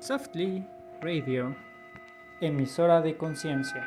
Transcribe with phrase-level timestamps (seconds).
[0.00, 0.66] Softly
[1.02, 1.54] Radio,
[2.40, 3.86] emisora de conciencia.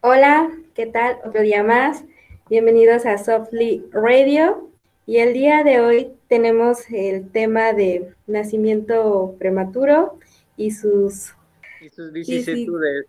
[0.00, 1.18] Hola, ¿qué tal?
[1.24, 2.04] Otro día más.
[2.50, 4.70] Bienvenidos a Softly Radio.
[5.06, 10.18] Y el día de hoy tenemos el tema de nacimiento prematuro
[10.56, 11.32] y sus,
[11.80, 13.06] y sus vicisitudes.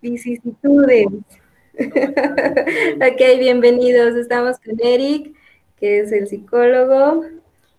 [0.00, 1.08] Vicisitudes.
[1.74, 4.14] ok, bienvenidos.
[4.14, 5.34] Estamos con Eric,
[5.80, 7.24] que es el psicólogo,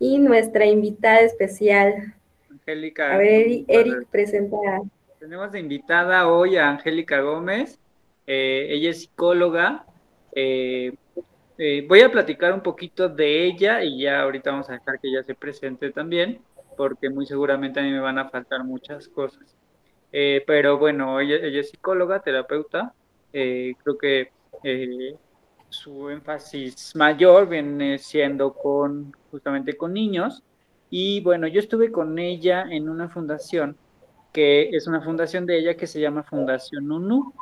[0.02, 2.16] y nuestra invitada especial.
[2.50, 3.14] Angélica.
[3.14, 4.58] A ver, Eric, presenta.
[5.20, 7.80] Tenemos de invitada hoy a Angélica Gómez.
[8.26, 9.86] Eh, ella es psicóloga.
[10.34, 10.92] Eh,
[11.60, 15.08] eh, voy a platicar un poquito de ella y ya ahorita vamos a dejar que
[15.08, 16.42] ella se presente también,
[16.76, 19.56] porque muy seguramente a mí me van a faltar muchas cosas.
[20.12, 22.96] pero bueno, ella, ella, es psicóloga, terapeuta.
[23.32, 24.32] creo que
[25.72, 30.44] su énfasis mayor viene siendo con justamente con niños.
[30.90, 33.78] Y bueno, yo estuve con ella en una fundación
[34.32, 37.34] que es una fundación de ella que se llama Fundación UNU.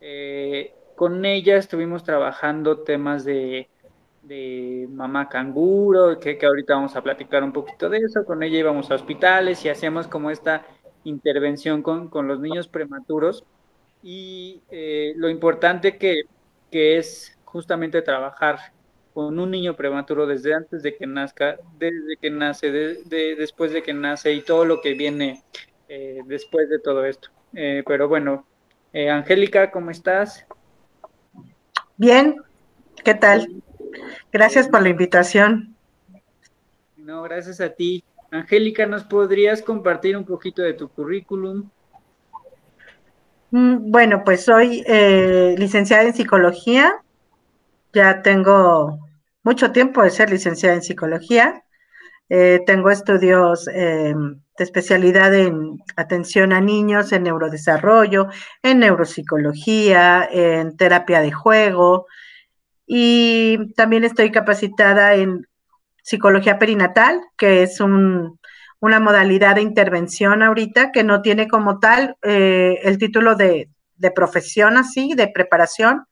[0.00, 3.68] Eh, con ella estuvimos trabajando temas de,
[4.22, 8.24] de mamá canguro, que, que, ahorita vamos a platicar un poquito de eso.
[8.24, 10.66] Con ella íbamos a hospitales y hacíamos como esta
[11.04, 13.44] intervención con, con los niños prematuros.
[14.02, 16.22] Y eh, lo importante que,
[16.70, 18.58] que es justamente trabajar
[19.14, 23.82] con un niño prematuro desde antes de que nazca, desde que nace, de, después de
[23.82, 25.42] que nace y todo lo que viene
[25.88, 27.30] eh, después de todo esto.
[27.54, 28.44] Eh, pero bueno,
[28.92, 30.44] eh, Angélica, ¿cómo estás?
[31.96, 32.36] Bien,
[33.02, 33.48] ¿qué tal?
[34.30, 35.74] Gracias por la invitación.
[36.98, 38.04] No, gracias a ti.
[38.30, 41.70] Angélica, ¿nos podrías compartir un poquito de tu currículum?
[43.50, 44.84] Mm, bueno, pues soy
[45.56, 47.00] licenciada en psicología,
[47.96, 48.98] ya tengo
[49.42, 51.64] mucho tiempo de ser licenciada en psicología.
[52.28, 54.14] Eh, tengo estudios eh,
[54.58, 58.28] de especialidad en atención a niños, en neurodesarrollo,
[58.62, 62.06] en neuropsicología, en terapia de juego
[62.86, 65.46] y también estoy capacitada en
[66.02, 72.78] psicología perinatal, que es una modalidad de intervención ahorita que no tiene como tal eh,
[72.84, 76.04] el título de, de profesión así, de preparación,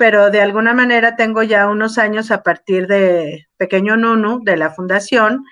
[0.00, 4.70] pero de alguna manera tengo ya unos años a partir de Pequeño Nunu, de la
[4.70, 5.44] fundación,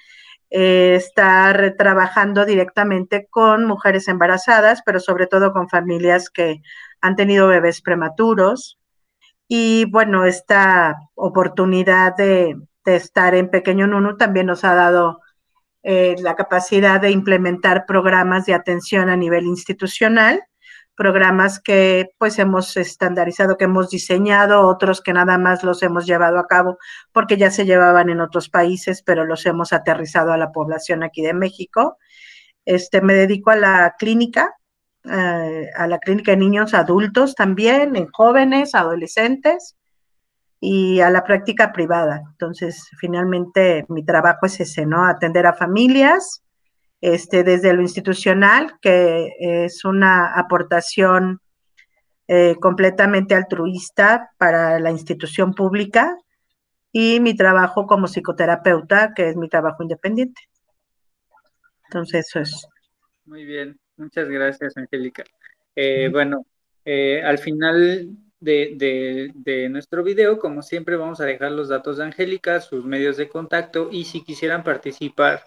[0.48, 6.62] eh, estar trabajando directamente con mujeres embarazadas, pero sobre todo con familias que
[7.03, 8.78] han tenido bebés prematuros.
[9.48, 12.56] Y bueno, esta oportunidad de,
[12.87, 15.20] estar en Pequeño Nunu también nos ha dado
[15.82, 20.42] eh, la capacidad de implementar programas de atención a nivel institucional
[20.98, 26.41] programas que pues hemos estandarizado, que hemos diseñado, otros que nada más los hemos llevado
[26.41, 26.76] a cabo
[27.12, 31.22] porque ya se llevaban en otros países, pero los hemos aterrizado a la población aquí
[31.22, 31.98] de México.
[32.64, 34.56] Este, me dedico a la clínica,
[35.04, 39.76] eh, a la clínica de niños adultos también, en jóvenes, adolescentes
[40.60, 42.22] y a la práctica privada.
[42.32, 45.06] Entonces, finalmente mi trabajo es ese, ¿no?
[45.06, 46.42] Atender a familias,
[47.00, 51.41] este, desde lo institucional, que es una aportación
[52.26, 56.16] eh, completamente altruista para la institución pública,
[56.92, 60.42] y mi trabajo como psicoterapeuta, que es mi trabajo independiente.
[61.84, 62.66] Entonces, eso es.
[63.25, 65.25] Muy bien, muchas gracias, Angélica.
[65.76, 66.44] Eh, bueno,
[66.84, 68.08] eh, al final
[68.41, 73.16] de, de, nuestro video, como siempre, vamos a dejar los datos de Angélica, sus medios
[73.16, 75.42] de contacto y si quisieran participar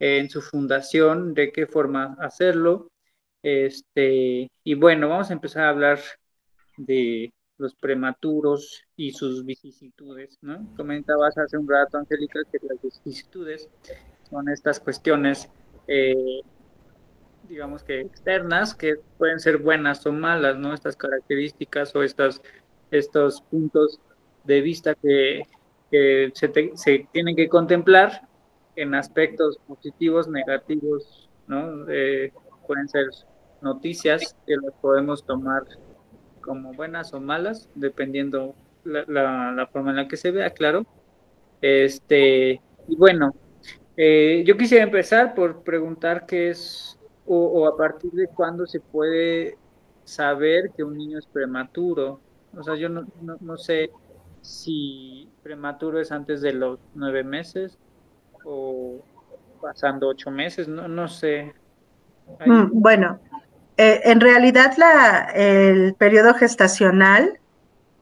[0.00, 2.90] en su fundación, de qué forma hacerlo.
[3.42, 6.00] Este, y bueno, vamos a empezar a hablar
[6.76, 10.66] de los prematuros y sus vicisitudes, ¿no?
[10.76, 13.68] Comentabas hace un rato, Angélica, que las vicisitudes
[14.28, 15.50] son estas cuestiones,
[15.86, 16.40] eh,
[17.48, 20.72] digamos que externas, que pueden ser buenas o malas, ¿no?
[20.72, 22.40] Estas características o estas,
[22.90, 24.00] estos puntos
[24.44, 25.42] de vista que,
[25.90, 28.29] se, se tienen que contemplar
[28.80, 31.86] en aspectos positivos, negativos, ¿no?
[31.90, 32.32] Eh,
[32.66, 33.06] pueden ser
[33.60, 35.64] noticias que las podemos tomar
[36.40, 38.54] como buenas o malas, dependiendo
[38.84, 40.86] la, forma en la que se vea, claro.
[41.60, 43.34] Este, y bueno,
[43.98, 49.58] eh, yo quisiera empezar por preguntar qué es o, a partir de cuándo se puede
[50.04, 52.18] saber que un niño es prematuro.
[52.56, 53.90] O sea, yo no, no, no sé
[54.40, 57.78] si prematuro es antes de los nueve meses
[58.44, 59.00] o
[59.60, 61.54] pasando ocho meses, no, no sé.
[62.46, 63.18] Mm, bueno,
[63.76, 67.38] eh, en realidad la, el periodo gestacional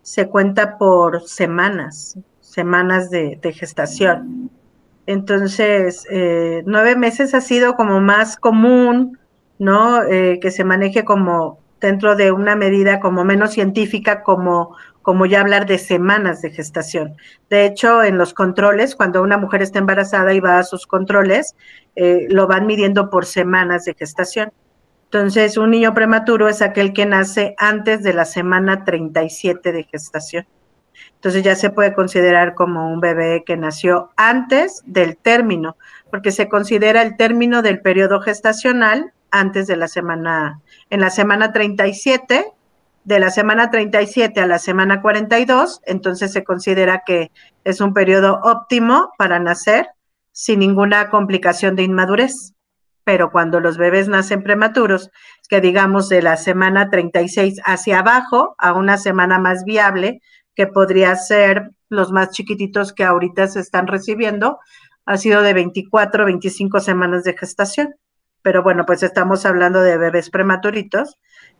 [0.02, 4.50] se cuenta por semanas, semanas de, gestación.
[5.06, 9.18] Entonces, eh, nueve meses ha sido como más común,
[9.58, 10.02] ¿no?
[10.02, 14.76] Eh, que se maneje como dentro de una medida como menos científica, como,
[15.08, 17.16] como ya hablar de semanas de gestación.
[17.48, 21.56] De hecho, en los controles, cuando una mujer está embarazada y va a sus controles,
[21.96, 24.52] eh, lo van midiendo por semanas de gestación.
[25.04, 30.46] Entonces, un niño prematuro es aquel que nace antes de la semana 37 de gestación.
[31.14, 35.78] Entonces ya se puede considerar como un bebé que nació antes del término,
[36.10, 40.60] porque se considera el término del periodo gestacional antes de la semana,
[40.90, 42.52] en la semana 37,
[43.08, 47.30] de la semana 37 a la semana 42, entonces se considera que
[47.64, 49.86] es un periodo óptimo para nacer
[50.30, 52.52] sin ninguna complicación de inmadurez.
[53.04, 55.10] Pero cuando los bebés nacen prematuros,
[55.48, 60.20] que digamos de la semana 36 hacia abajo, a una semana más viable,
[60.54, 64.58] que podría ser los más chiquititos que ahorita se están recibiendo,
[65.06, 67.94] ha sido de 24, 25 semanas de gestación.
[68.42, 71.16] Pero bueno, pues estamos hablando de bebés prematuritos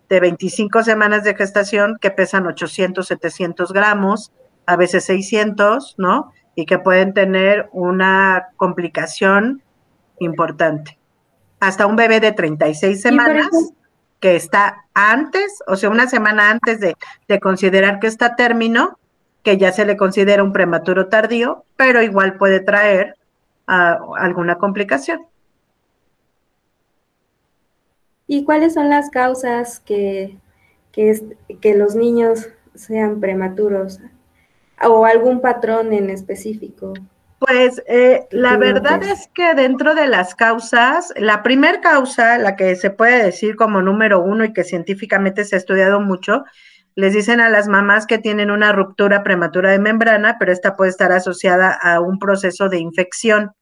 [0.08, 4.32] de 25 semanas de gestación que pesan 800, 700 gramos,
[4.66, 6.32] a veces 600, ¿no?
[6.54, 9.62] Y que pueden tener una complicación
[10.18, 10.98] importante.
[11.60, 13.48] Hasta un bebé de 36 semanas
[14.20, 16.96] que está antes, o sea, una semana antes de,
[17.40, 18.98] considerar que está término,
[19.42, 23.14] que ya se le considera un prematuro tardío, pero igual puede traer
[23.66, 25.27] ah, alguna complicación.
[28.28, 30.38] ¿Y cuáles son las causas que,
[30.92, 31.20] que,
[31.60, 33.98] que los niños sean prematuros?
[34.86, 36.92] ¿O algún patrón en específico?
[37.38, 42.74] Pues eh, la verdad es que dentro de las causas, la primer causa, la que
[42.74, 46.44] se puede decir como número uno y que científicamente se ha estudiado mucho,
[46.96, 50.90] les dicen a las mamás que tienen una ruptura prematura de membrana, pero esta puede
[50.90, 53.52] estar asociada a un proceso de infección.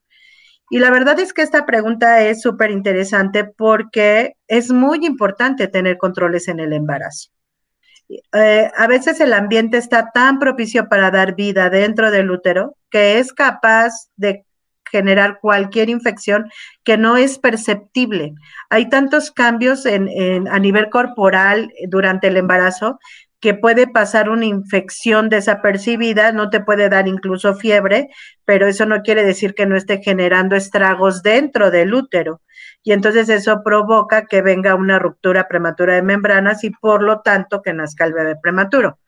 [0.71, 5.97] Y la verdad es que esta pregunta es súper interesante porque es muy importante tener
[5.97, 7.31] controles en el embarazo.
[8.09, 13.19] Eh, a veces el ambiente está tan propicio para dar vida dentro del útero que
[13.19, 14.45] es capaz de
[14.91, 16.51] generar cualquier infección
[16.85, 18.35] que no es perceptible.
[18.71, 23.01] Hay tantos cambios en, a nivel corporal durante el embarazo
[23.47, 28.09] que puede pasar una infección desapercibida, no te puede dar incluso fiebre,
[28.45, 32.43] pero eso no quiere decir que no esté generando estragos dentro del útero.
[32.83, 37.63] Y entonces eso provoca que venga una ruptura prematura de membranas y por lo tanto
[37.63, 38.99] que nazca el bebé prematuro.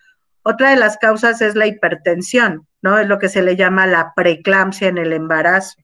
[0.45, 2.97] Otra de las causas es la hipertensión, ¿no?
[2.97, 5.83] Es lo que se le llama la preeclampsia en el embarazo.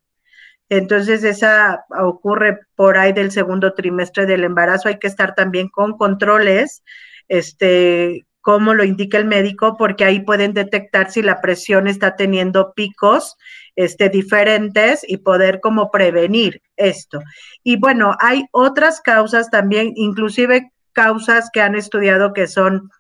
[0.69, 4.89] Entonces, esa ocurre por ahí del segundo trimestre del embarazo.
[4.89, 6.85] Hay que estar también con controles
[7.27, 12.75] este, como lo indica el médico, porque ahí pueden detectar si la presión está teniendo
[12.75, 13.39] picos
[13.75, 17.23] este, diferentes y poder como prevenir esto.
[17.63, 22.91] Y bueno, hay otras causas también, inclusive causas que han estudiado que son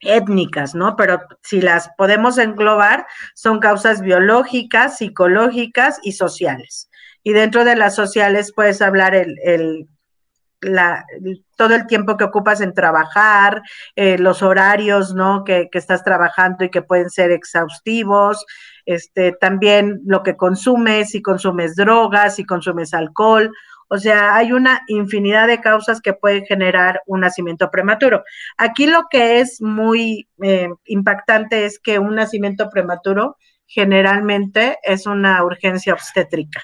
[0.00, 0.96] étnicas, ¿no?
[0.96, 3.06] Pero si las podemos englobar,
[3.36, 6.90] son causas biológicas, psicológicas y sociales.
[7.22, 9.86] Y dentro de las sociales puedes hablar el, el
[10.60, 11.04] la,
[11.56, 13.62] todo el tiempo que ocupas en trabajar,
[13.96, 15.44] eh, los horarios, ¿no?
[15.44, 18.44] Que, que, estás trabajando y que pueden ser exhaustivos,
[18.86, 23.52] este, también lo que consumes, si consumes drogas, si consumes alcohol,
[23.88, 28.22] o sea, hay una infinidad de causas que pueden generar un nacimiento prematuro.
[28.58, 33.36] Aquí lo que es muy eh, impactante es que un nacimiento prematuro
[33.66, 36.62] generalmente es una urgencia obstétrica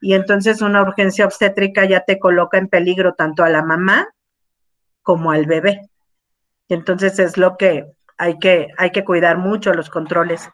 [0.00, 4.08] y entonces una urgencia obstétrica ya te coloca en peligro tanto a la mamá
[5.02, 5.88] como al bebé.
[6.68, 10.48] Entonces es lo que hay que, hay que cuidar mucho los controles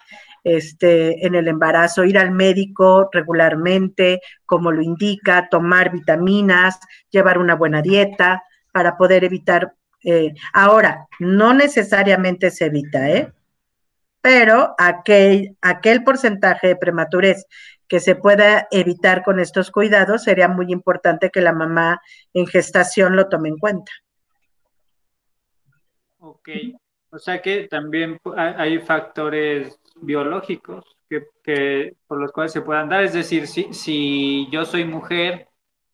[0.44, 6.78] este, en el embarazo, ir al médico regularmente, como lo indica, tomar vitaminas,
[7.10, 9.72] llevar una buena dieta para poder evitar.
[10.04, 13.32] Eh, ahora, no necesariamente se evita, ¿eh?
[14.20, 17.46] Pero aquel, aquel porcentaje de prematurez
[17.88, 22.00] que se pueda evitar con estos cuidados, sería muy importante que la mamá
[22.32, 23.92] en gestación lo tome en cuenta.
[26.18, 26.48] Ok,
[27.10, 33.12] o sea que también hay factores biológicos que, por los cuales se puedan dar, es
[33.12, 35.48] decir, si, si yo soy mujer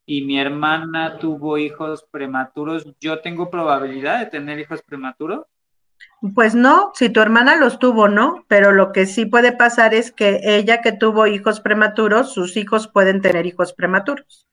[0.06, 5.46] y mi hermana tuvo hijos prematuros, ¿yo tengo probabilidad de tener hijos prematuros?
[6.34, 10.12] Pues no, si tu hermana los tuvo, no, pero lo que sí puede pasar es
[10.12, 14.46] que ella que tuvo hijos prematuros, sus hijos pueden tener hijos prematuros.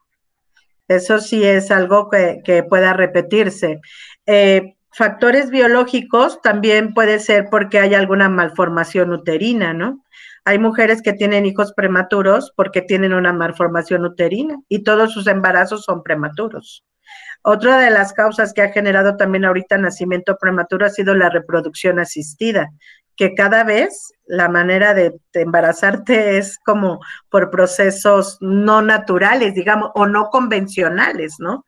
[0.88, 3.81] Eso sí es algo que, pueda repetirse.
[4.25, 10.03] Eh, factores biológicos también puede ser porque hay alguna malformación uterina, ¿no?
[10.45, 15.83] Hay mujeres que tienen hijos prematuros porque tienen una malformación uterina y todos sus embarazos
[15.83, 16.83] son prematuros.
[17.41, 22.00] Otra de las causas que ha generado también ahorita nacimiento prematuro ha sido la reproducción
[22.00, 22.69] asistida,
[23.15, 30.05] que cada vez la manera de, embarazarte es como por procesos no naturales, digamos, o
[30.05, 31.65] no convencionales, ¿no?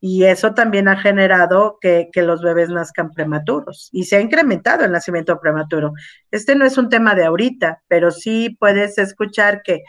[0.00, 4.84] Y eso también ha generado que, que, los bebés nazcan prematuros y se ha incrementado
[4.84, 5.92] el nacimiento prematuro.
[6.30, 9.82] Este no es un tema de ahorita, pero sí puedes escuchar que,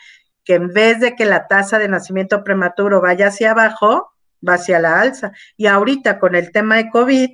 [0.44, 4.11] que en vez de que la tasa de nacimiento prematuro vaya hacia abajo,
[4.48, 5.32] va hacia la alza.
[5.58, 7.30] Y ahorita con el tema de COVID,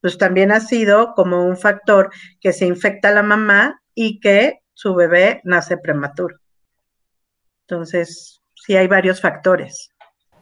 [0.00, 2.10] pues también ha sido como un factor
[2.40, 6.36] que se infecta a la mamá y que su bebé nace prematuro.
[7.62, 9.90] Entonces, sí hay varios factores.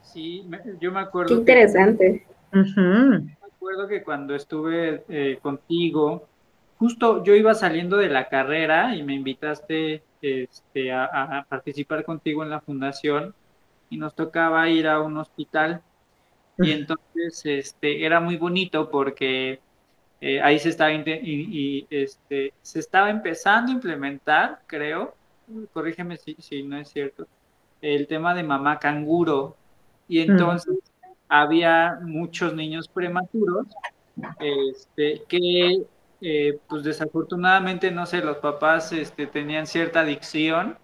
[0.02, 0.49] Sí,
[0.80, 1.28] yo me acuerdo.
[1.28, 2.26] Qué interesante.
[2.52, 6.28] me acuerdo que cuando estuve eh, contigo,
[6.78, 12.50] justo yo iba saliendo de la carrera y me invitaste este, a participar contigo en
[12.50, 13.34] la fundación
[13.90, 15.82] y nos tocaba ir a un hospital
[16.58, 19.61] y entonces este, era muy bonito porque
[20.20, 25.14] eh, ahí se estaba, y, este, se estaba empezando a implementar, creo,
[25.73, 27.26] corrígeme si, si no es cierto,
[27.82, 29.56] el tema de mamá canguro.
[30.08, 30.78] Y entonces
[31.28, 33.66] había muchos niños prematuros
[34.38, 35.84] este, que,
[36.20, 40.78] eh, pues desafortunadamente, no sé, los papás este, tenían cierta adicción,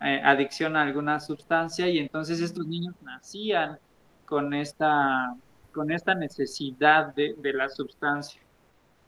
[0.00, 3.78] eh, adicción a alguna sustancia, y entonces estos niños nacían
[4.24, 5.34] con esta,
[5.72, 8.40] con esta necesidad de, la sustancia.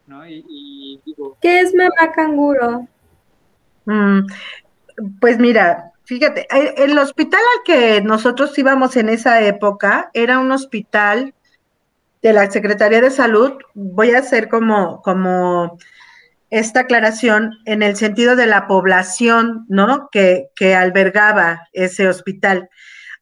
[0.06, 0.26] ¿no?
[0.26, 2.86] Y, digo, ¿Qué es mamá canguro?
[3.86, 4.20] Mm,
[5.20, 6.46] pues mira, fíjate,
[6.82, 11.34] el hospital al que nosotros íbamos en esa época era un hospital
[12.22, 13.52] de la Secretaría de Salud.
[13.74, 15.76] Voy a hacer como, como
[16.50, 20.08] esta aclaración en el sentido de la población, ¿no?
[20.10, 22.70] Que, que albergaba ese hospital.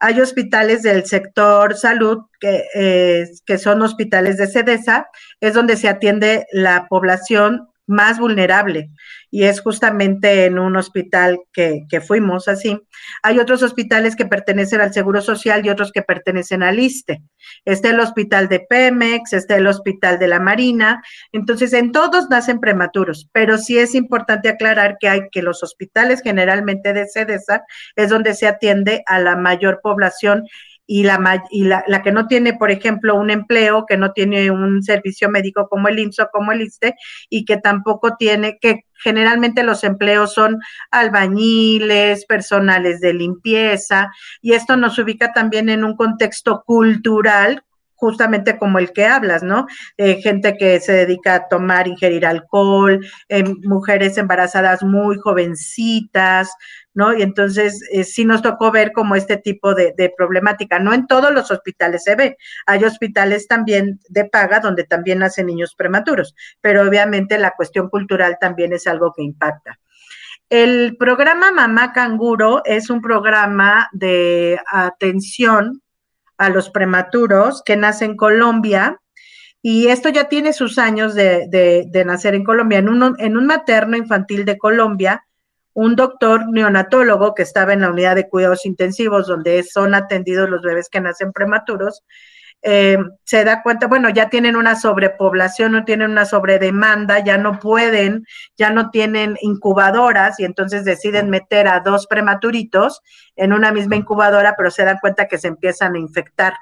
[0.04, 5.09] Hay hospitales del sector salud que, eh, que son hospitales de SEDESA,
[5.40, 8.90] es donde se atiende la población más vulnerable
[9.30, 12.78] y es justamente en un hospital que, fuimos así.
[13.22, 17.22] Hay otros hospitales que pertenecen al Seguro Social y otros que pertenecen al ISTE.
[17.64, 21.02] Está el hospital de Pemex, está el hospital de la Marina.
[21.32, 26.20] Entonces, en todos nacen prematuros, pero sí es importante aclarar que hay que los hospitales
[26.22, 27.64] generalmente de SEDESA
[27.96, 30.44] es donde se atiende a la mayor población
[30.92, 34.50] y, la, y la, la, que no tiene, por ejemplo, un empleo, que no tiene
[34.50, 36.96] un servicio médico como el IMSS o como el ISTE,
[37.30, 44.11] y que tampoco tiene, que generalmente los empleos son albañiles, personales de limpieza,
[44.42, 49.68] y esto nos ubica también en un contexto cultural justamente como el que hablas, ¿no?
[49.96, 56.50] Eh, gente que se dedica a tomar, ingerir alcohol, eh, mujeres embarazadas muy jovencitas,
[56.94, 57.16] ¿no?
[57.16, 60.78] Y entonces eh, sí nos tocó ver como este tipo de, de, problemática.
[60.78, 62.37] No en todos los hospitales se ve.
[62.66, 68.37] Hay hospitales también de paga donde también nacen niños prematuros, pero obviamente la cuestión cultural
[68.40, 69.78] también es algo que impacta.
[70.52, 75.80] El programa Mamá Canguro es un programa de atención
[76.37, 79.00] a los prematuros que nacen en Colombia.
[79.62, 82.80] Y esto ya tiene sus años de, de, nacer en Colombia.
[82.80, 85.25] En en un materno infantil de Colombia,
[85.74, 90.62] un doctor neonatólogo que estaba en la unidad de cuidados intensivos, donde son atendidos los
[90.62, 92.02] bebés que nacen prematuros,
[92.64, 97.58] eh, se da cuenta, bueno, ya tienen una sobrepoblación, no tienen una sobredemanda, ya no
[97.58, 98.24] pueden,
[98.56, 103.02] ya no tienen incubadoras y entonces deciden meter a dos prematuritos
[103.34, 106.54] en una misma incubadora, pero se dan cuenta que se empiezan a infectar.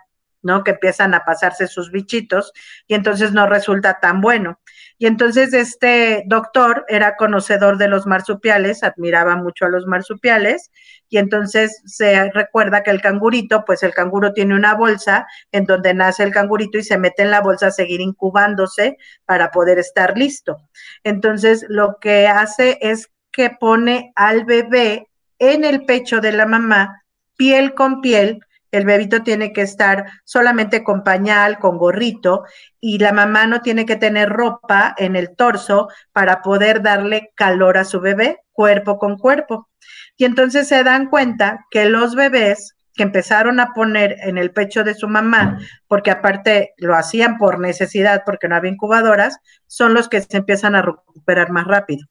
[0.43, 0.65] ¿no?
[0.65, 2.55] Que empiezan a pasarse sus bichitos
[2.87, 4.59] y entonces no resulta tan bueno.
[5.01, 10.71] Y entonces este doctor era conocedor de los marsupiales, admiraba mucho a los marsupiales
[11.09, 15.95] y entonces se recuerda que el cangurito, pues el canguro tiene una bolsa en donde
[15.95, 20.19] nace el cangurito y se mete en la bolsa a seguir incubándose para poder estar
[20.19, 20.69] listo.
[21.03, 27.05] Entonces lo que hace es que pone al bebé en el pecho de la mamá,
[27.39, 32.45] piel con piel, el bebito tiene que estar solamente con pañal, con gorrito,
[32.81, 37.79] y la mamá no tiene que tener ropa en el torso para poder darle calor
[37.79, 39.69] a su bebé, cuerpo con cuerpo.
[40.17, 44.85] Y entonces se dan cuenta que los bebés que empezaron a poner en el pecho
[44.85, 45.59] de su mamá,
[45.89, 50.75] porque aparte lo hacían por necesidad, porque no había incubadoras, son los que se empiezan
[50.75, 52.07] a recuperar más rápido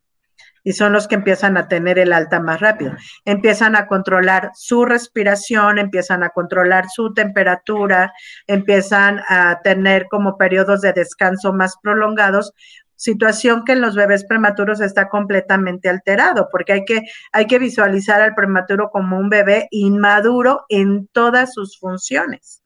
[0.64, 2.94] y son los que empiezan a tener el alta más rápido.
[3.26, 8.14] Empiezan a controlar su respiración, empiezan a controlar su temperatura,
[8.48, 12.54] empiezan a tener como periodos de descanso más prolongados
[13.00, 18.22] situación que en los bebés prematuros está completamente alterado, porque hay que, hay que visualizar
[18.22, 22.62] al prematuro como un bebé inmaduro en todas sus funciones.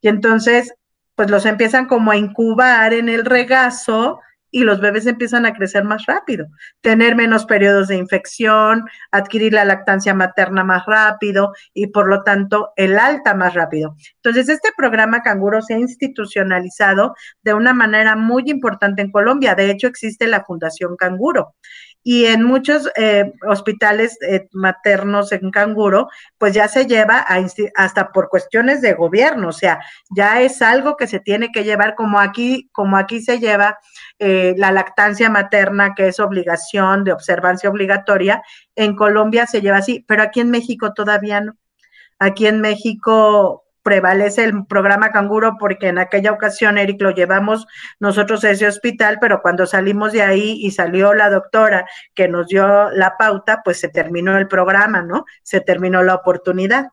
[0.00, 0.72] Y entonces,
[1.16, 4.20] pues los empiezan como a incubar en el regazo
[4.52, 6.46] y los bebés empiezan a crecer más rápido,
[6.82, 12.72] tener menos periodos de infección, adquirir la lactancia materna más rápido y por lo tanto
[12.76, 13.96] el alta más rápido.
[14.16, 19.54] Entonces, este programa canguro se ha institucionalizado de una manera muy importante en Colombia.
[19.54, 21.54] De hecho, existe la Fundación Canguro
[22.02, 27.24] y en muchos eh, hospitales eh, maternos en canguro, pues ya se lleva
[27.76, 29.80] hasta por cuestiones de gobierno, o sea,
[30.10, 33.78] ya es algo que se tiene que llevar como aquí, como aquí se lleva
[34.18, 38.42] eh, la lactancia materna, que es obligación de observancia obligatoria,
[38.74, 41.54] en Colombia se lleva así, pero aquí en México todavía no.
[42.18, 47.66] Aquí en México prevalece el programa canguro porque en aquella ocasión, Eric, lo llevamos
[48.00, 52.48] nosotros a ese hospital, pero cuando salimos de ahí y salió la doctora que nos
[52.48, 55.24] dio la pauta, pues se terminó el programa, ¿no?
[55.42, 56.88] Se terminó la oportunidad.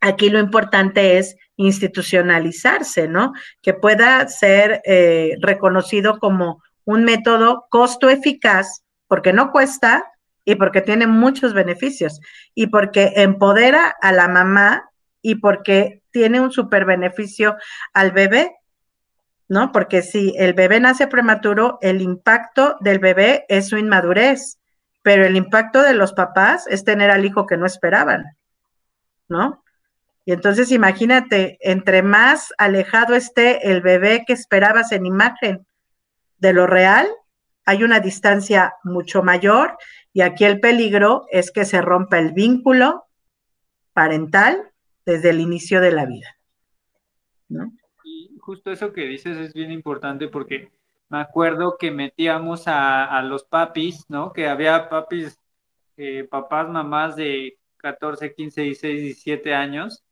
[0.00, 3.32] Aquí lo importante es institucionalizarse, ¿no?
[3.62, 10.04] Que pueda ser eh, reconocido como un método costo eficaz, porque no cuesta
[10.44, 12.20] y porque tiene muchos beneficios
[12.54, 14.90] y porque empodera a la mamá
[15.24, 17.56] y porque tiene un super beneficio
[17.94, 18.54] al bebé,
[19.48, 19.72] ¿no?
[19.72, 24.58] Porque si el bebé nace prematuro, el impacto del bebé es su inmadurez,
[25.00, 28.36] pero el impacto de los papás es tener al hijo que no esperaban,
[29.26, 29.64] ¿no?
[30.26, 35.66] Y entonces imagínate, entre más alejado esté el bebé que esperabas en imagen
[36.36, 37.08] de lo real,
[37.64, 39.78] hay una distancia mucho mayor
[40.12, 43.06] y aquí el peligro es que se rompa el vínculo
[43.94, 44.70] parental
[45.04, 46.36] desde el inicio de la vida.
[47.48, 47.72] ¿no?
[48.04, 50.70] Y justo eso que dices es bien importante porque
[51.08, 54.32] me acuerdo que metíamos a, los papis, ¿no?
[54.32, 55.38] Que había papis,
[55.96, 60.02] eh, papás, mamás de 14, 15, 16, 17 años.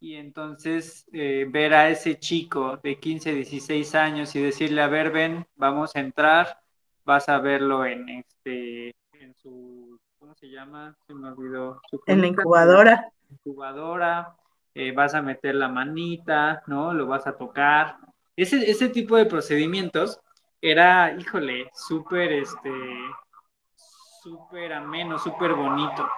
[0.00, 5.10] Y entonces eh, ver a ese chico de 15, 16 años y decirle, a ver,
[5.10, 6.58] ven, vamos a entrar,
[7.04, 10.96] vas a verlo en este, en su, ¿cómo se llama?
[11.06, 11.80] Se me olvidó.
[12.06, 14.36] en la incubadora incubadora,
[14.74, 16.92] eh, vas a meter la manita, ¿no?
[16.94, 17.96] Lo vas a tocar.
[18.36, 20.20] Ese, ese tipo de procedimientos
[20.60, 22.70] era, híjole, súper, este,
[24.22, 26.08] súper ameno, súper bonito.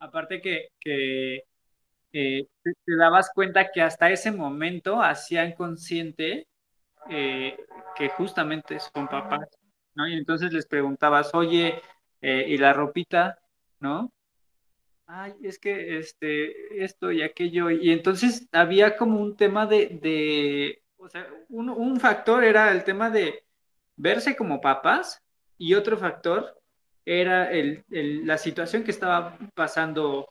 [0.00, 6.46] Aparte que, eh, te, dabas cuenta que hasta ese momento hacían consciente
[7.10, 7.56] eh,
[7.96, 9.48] que justamente son papás,
[9.94, 10.06] ¿no?
[10.08, 11.82] Y entonces les preguntabas, oye,
[12.20, 13.38] eh, y la ropita,
[13.80, 14.12] ¿no?
[15.06, 21.08] Ay, es que este, esto y aquello, y entonces había como un tema de, o
[21.08, 23.44] sea, un, factor era el tema de
[23.96, 25.22] verse como papás
[25.56, 26.60] y otro factor
[27.06, 30.28] era el, la situación que estaba pasando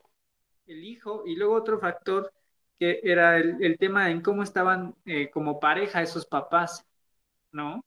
[0.68, 2.32] el hijo y luego otro factor
[2.80, 6.86] que era el, tema en cómo estaban eh, como pareja esos papás,
[7.52, 7.84] ¿no?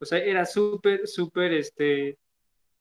[0.00, 2.18] O sea, era súper, súper, este,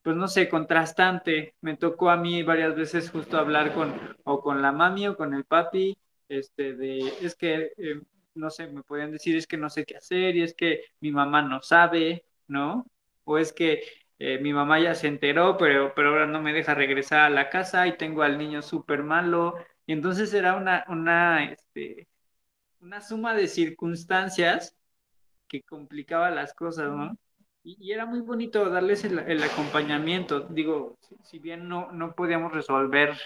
[0.07, 1.55] pues no sé, contrastante.
[1.59, 3.93] Me tocó a mí varias veces justo hablar con
[4.23, 5.97] o con la mami o con el papi,
[6.29, 8.01] este, de, es que, eh,
[8.33, 11.11] no sé, me podían decir, es que no sé qué hacer y es que mi
[11.11, 12.85] mamá no sabe, ¿no?
[13.25, 13.83] O es que
[14.17, 17.49] eh, mi mamá ya se enteró, pero, pero ahora no me deja regresar a la
[17.49, 19.55] casa y tengo al niño súper malo.
[19.85, 22.07] Y entonces era una, una, este,
[22.79, 24.73] una suma de circunstancias
[25.49, 27.17] que complicaba las cosas, ¿no?
[27.67, 30.41] Y, era muy bonito darles el, acompañamiento.
[30.41, 33.17] Digo, si, bien no, no podíamos resolver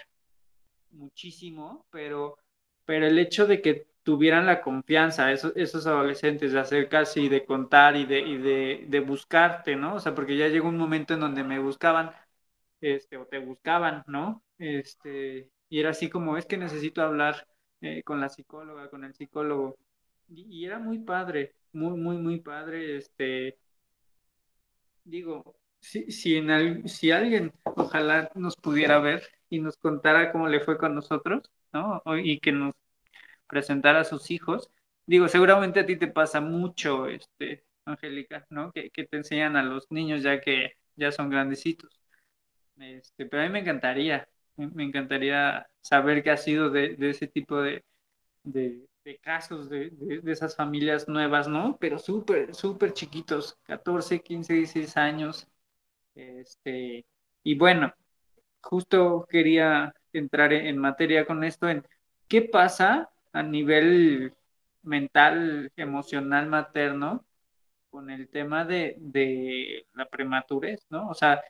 [0.92, 2.38] muchísimo, pero,
[2.86, 7.46] pero el hecho de que tuvieran la confianza, esos, esos adolescentes, de acercarse y de
[7.46, 9.96] contar y de, y de, de, buscarte, ¿no?
[9.96, 12.12] O sea, porque ya llegó un momento en donde me buscaban,
[12.82, 14.44] este, o te buscaban, ¿no?
[14.58, 17.48] Este, y era así como, es que necesito hablar
[17.82, 19.78] eh, con la psicóloga, con el psicólogo.
[20.30, 23.58] Y, y, era muy padre, muy, muy, muy padre, este,
[25.04, 26.42] digo, si, si,
[26.88, 32.02] si alguien ojalá nos pudiera ver y nos contara cómo le fue con nosotros, ¿no?
[32.18, 32.74] Y que nos
[33.48, 34.72] presentara a sus hijos,
[35.06, 38.72] digo, seguramente a ti te pasa mucho, este, Angélica, ¿no?
[38.72, 42.00] Que, te enseñan a los niños ya que ya son grandecitos.
[42.78, 47.62] Este, pero a mí me encantaría, me encantaría saber qué ha sido de, ese tipo
[47.62, 47.84] de,
[48.44, 51.78] de, de casos de, de, esas familias nuevas, ¿no?
[51.80, 55.48] Pero súper, súper chiquitos, 14, 15, 16 años.
[56.16, 57.06] Este,
[57.44, 57.94] y bueno,
[58.62, 61.86] justo quería entrar en materia con esto, en
[62.28, 64.34] qué pasa a nivel
[64.84, 67.26] mental, emocional materno
[67.90, 71.10] con el tema de, de la prematurez, ¿no?
[71.10, 71.42] O sea,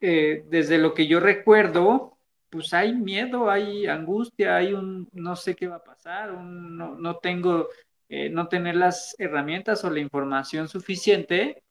[0.00, 2.18] eh, desde lo que yo recuerdo,
[2.50, 6.96] pues hay miedo, hay angustia, hay un no sé qué va a pasar, un, no,
[6.96, 7.68] no, tengo,
[8.08, 11.62] eh, no tener las herramientas o la información suficiente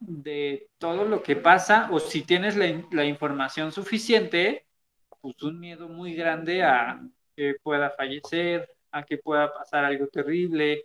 [0.00, 4.66] de todo lo que pasa, o si tienes la, la información suficiente,
[5.20, 7.00] pues un miedo muy grande a
[7.36, 10.84] que pueda fallecer, a que pueda pasar algo terrible,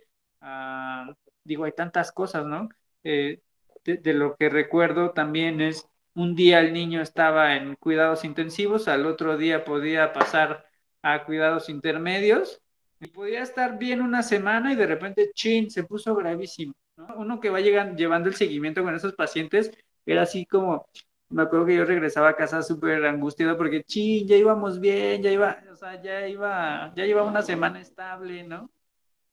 [1.44, 2.68] digo, hay tantas cosas, ¿no?
[3.04, 3.40] Eh,
[3.84, 9.06] de, lo que recuerdo también es un día el niño estaba en cuidados intensivos, al
[9.06, 10.66] otro día podía pasar
[11.02, 12.62] a cuidados intermedios
[13.00, 16.74] y podía estar bien una semana y de repente, chin, se puso gravísimo.
[17.16, 19.72] Uno que va llegando, llevando el seguimiento con esos pacientes
[20.06, 20.86] era así como,
[21.30, 25.30] me acuerdo que yo regresaba a casa súper angustiado porque, chin, ya íbamos bien, ya
[25.30, 28.70] iba, o sea, ya iba, ya iba una semana estable, ¿no?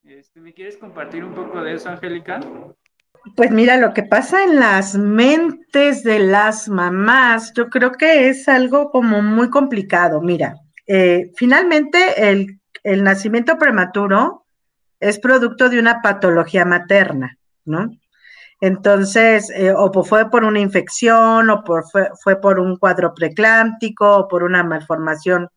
[0.03, 2.39] Este, ¿Me quieres compartir un poco de eso, Angélica?
[3.35, 8.47] Pues mira, lo que pasa en las mentes de las mamás, yo creo que es
[8.47, 10.21] algo como muy complicado.
[10.21, 10.55] Mira,
[10.87, 14.45] eh, finalmente el, el, nacimiento prematuro
[14.99, 17.91] es producto de una patología materna, ¿no?
[18.61, 24.17] Entonces, eh, o fue por una infección, o por, fue, fue por un cuadro preclámtico,
[24.17, 25.49] o por una malformación.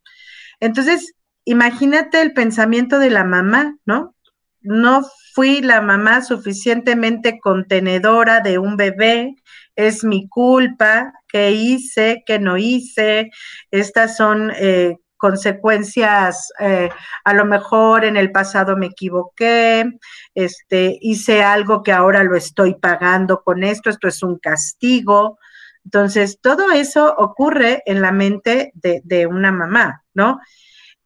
[0.61, 4.15] Entonces, imagínate el pensamiento de la mamá, ¿no?
[4.63, 5.03] No
[5.35, 9.35] fui la mamá suficientemente contenedora de un bebé,
[9.77, 13.31] es mi culpa, qué hice, qué no hice,
[13.71, 16.91] estas son eh, consecuencias, eh,
[17.25, 19.91] a lo mejor en el pasado me equivoqué,
[20.35, 25.39] este, hice algo que ahora lo estoy pagando con esto, esto es un castigo.
[25.85, 30.41] Entonces, todo eso ocurre en la mente de, una mamá, ¿no?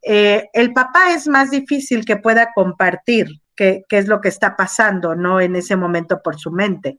[0.03, 5.15] Eh, el papá es más difícil que pueda compartir qué, es lo que está pasando,
[5.15, 5.41] ¿no?
[5.41, 6.97] En ese momento por su mente.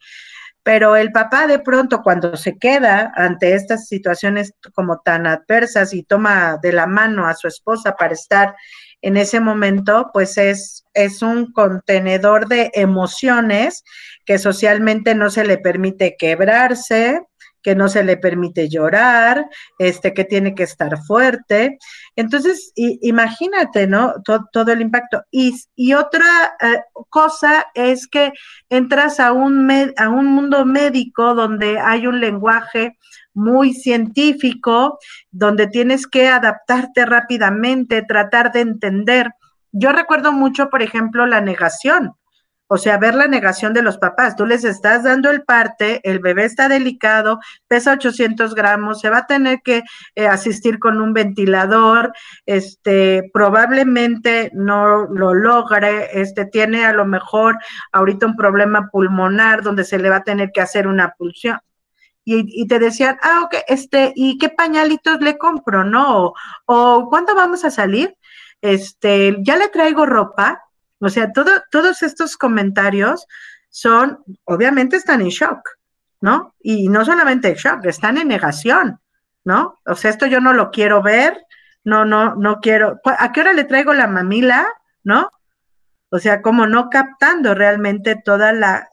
[0.63, 6.03] Pero el papá de pronto cuando se queda ante estas situaciones como tan adversas y
[6.03, 8.55] toma de la mano a su esposa para estar
[9.01, 13.83] en ese momento, pues es, es un contenedor de emociones
[14.25, 17.21] que socialmente no se le permite quebrarse,
[17.61, 19.45] que no se le permite llorar,
[19.77, 21.77] este, que tiene que estar fuerte.
[22.15, 24.15] Entonces, imagínate, ¿no?
[24.23, 25.23] Todo, el impacto.
[25.31, 28.31] Y, y otra eh, cosa es que
[28.69, 32.97] entras a un, a un mundo médico donde hay un lenguaje
[33.33, 34.97] muy científico,
[35.29, 39.31] donde tienes que adaptarte rápidamente, tratar de entender.
[39.71, 42.16] Yo recuerdo mucho, por ejemplo, la negación.
[42.67, 44.36] O sea, ver la negación de los papás.
[44.36, 49.19] Tú les estás dando el parte, el bebé está delicado, pesa 800 gramos, se va
[49.19, 49.84] a tener que
[50.15, 52.13] eh, asistir con un ventilador,
[52.45, 57.58] este, probablemente no lo logre, este, tiene a lo mejor
[57.91, 61.60] ahorita un problema pulmonar donde se le va a tener que hacer una pulsión.
[62.30, 66.25] Y, te decían, ah, ok, este, ¿y qué pañalitos le compro, no?
[66.25, 66.34] O,
[66.65, 68.17] o ¿cuándo vamos a salir?
[68.62, 70.66] Este, ya le traigo ropa,
[70.99, 73.27] o sea, todos estos comentarios
[73.69, 75.69] son, obviamente están en shock,
[76.21, 76.55] ¿no?
[76.60, 78.99] Y no solamente en shock, están en negación,
[79.43, 79.79] ¿no?
[79.86, 81.45] O sea, esto yo no lo quiero ver,
[81.83, 82.99] no, no, no quiero.
[83.05, 84.67] ¿A qué hora le traigo la mamila,
[85.03, 85.29] no?
[86.09, 88.87] O sea, como no captando realmente toda la,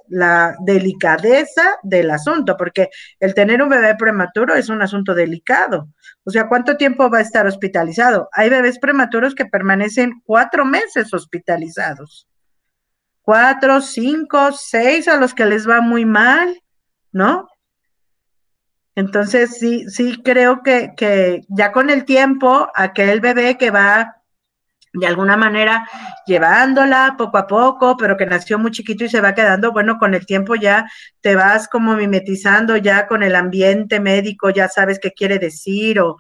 [0.61, 5.89] delicadeza del asunto, porque el tener un bebé prematuro es un asunto delicado.
[6.25, 8.29] O sea, ¿cuánto tiempo va a estar hospitalizado?
[8.33, 12.29] Hay bebés prematuros que permanecen cuatro meses hospitalizados.
[13.23, 16.63] Cuatro, cinco, seis a los que les va muy mal,
[17.11, 17.49] ¿no?
[18.95, 24.24] Entonces, sí, sí creo que, que ya con el tiempo, aquel bebé que va
[24.95, 25.89] de alguna manera
[26.27, 30.15] llevándola poco a poco, pero que nació muy chiquito y se va quedando, bueno, con
[30.15, 30.89] el tiempo ya
[31.21, 36.17] te vas como mimetizando ya con el ambiente médico, ya sabes qué quiere decir o,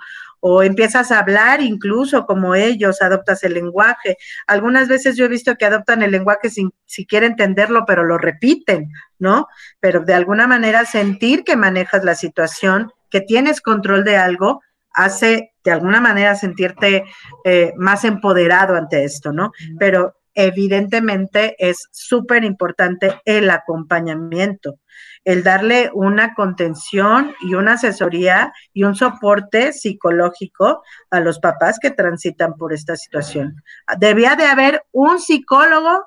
[0.46, 4.18] o empiezas a hablar incluso como ellos, adoptas el lenguaje.
[4.46, 8.90] Algunas veces yo he visto que adoptan el lenguaje sin siquiera entenderlo, pero lo repiten,
[9.18, 9.46] ¿no?
[9.80, 14.60] Pero de alguna manera sentir que manejas la situación, que tienes control de algo,
[14.94, 17.04] hace de alguna manera sentirte
[17.44, 19.52] eh, más empoderado ante esto, ¿no?
[19.78, 24.80] Pero evidentemente es súper importante el acompañamiento,
[25.24, 31.90] el darle una contención y una asesoría y un soporte psicológico a los papás que
[31.90, 33.62] transitan por esta situación.
[33.98, 36.04] Debía de haber un psicólogo,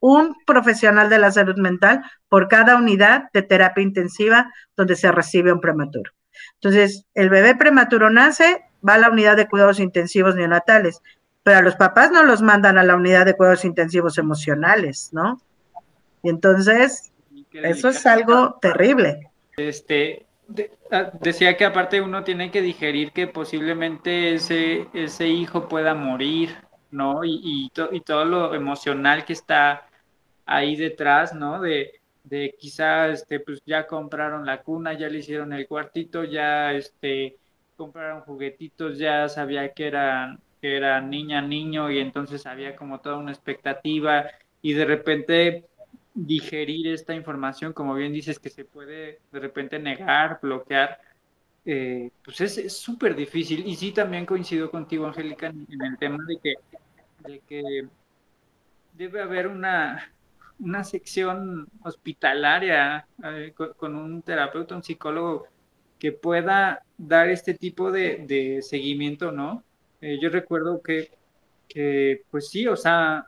[0.00, 5.52] un profesional de la salud mental por cada unidad de terapia intensiva donde se recibe
[5.52, 6.12] un prematuro.
[6.54, 11.02] Entonces, el bebé prematuro nace, va a la unidad de cuidados intensivos neonatales,
[11.42, 15.40] pero a los papás no los mandan a la unidad de cuidados intensivos emocionales, ¿no?
[16.22, 17.12] Y entonces,
[17.52, 19.30] eso es algo terrible.
[19.56, 20.26] Este,
[20.90, 26.56] ah, decía que aparte uno tiene que digerir que posiblemente ese, ese hijo pueda morir,
[26.90, 27.24] ¿no?
[27.24, 29.86] Y, y, y todo lo emocional que está
[30.44, 31.60] ahí detrás, ¿no?
[31.60, 31.97] De,
[32.28, 37.36] de quizá, este, pues ya compraron la cuna, ya le hicieron el cuartito, ya, este,
[37.76, 43.16] compraron juguetitos, ya sabía que era, que era niña, niño, y entonces había como toda
[43.16, 44.26] una expectativa,
[44.62, 45.64] y de repente
[46.14, 51.00] digerir esta información, como bien dices, que se puede de repente negar, bloquear,
[51.64, 53.66] eh, pues es súper difícil.
[53.66, 56.54] Y sí, también coincido contigo, Angélica, en, el tema de que,
[57.30, 57.86] de que
[58.94, 60.10] debe haber una,
[60.60, 65.46] una sección hospitalaria eh, con, un terapeuta, un psicólogo
[65.98, 69.62] que pueda dar este tipo de, seguimiento, ¿no?
[70.00, 71.10] Eh, yo recuerdo que,
[72.30, 73.26] pues sí, o sea,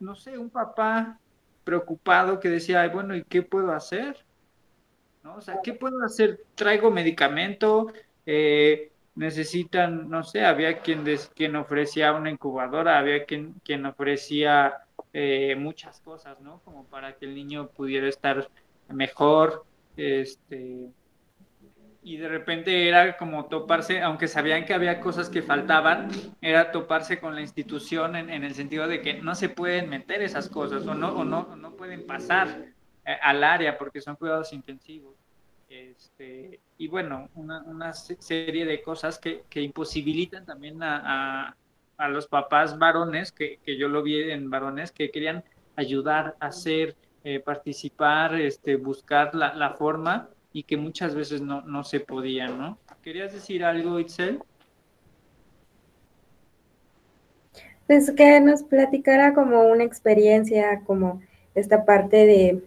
[0.00, 1.18] no sé, un papá
[1.64, 4.24] preocupado que decía, Ay, bueno, ¿y qué puedo hacer?
[5.22, 5.36] ¿No?
[5.36, 6.44] O sea, ¿qué puedo hacer?
[6.54, 7.92] Traigo medicamento,
[8.24, 11.04] eh, necesitan, no sé, había quien,
[11.34, 14.85] quien ofrecía una incubadora, había quien, quien ofrecía
[15.18, 16.60] eh, muchas cosas, ¿no?
[16.62, 18.50] Como para que el niño pudiera estar
[18.90, 19.64] mejor,
[19.96, 20.90] este,
[22.02, 26.10] y de repente era como toparse, aunque sabían que había cosas que faltaban,
[26.42, 30.50] era toparse con la institución en, el sentido de que no se pueden meter esas
[30.50, 32.66] cosas o no, o no, no pueden pasar
[33.06, 35.14] eh, al área porque son cuidados intensivos.
[35.70, 41.56] Este, y bueno, una, una, serie de cosas que, que imposibilitan también a, a,
[42.08, 45.44] los papás varones, que, que, yo lo vi en varones, que querían
[45.76, 51.84] ayudar, hacer, eh, participar, este, buscar la, la forma y que muchas veces no, no
[51.84, 52.78] se podía, ¿no?
[53.02, 54.40] ¿Querías decir algo, Itzel?
[57.86, 61.20] Pues que nos platicara como una experiencia, como
[61.54, 62.62] esta parte de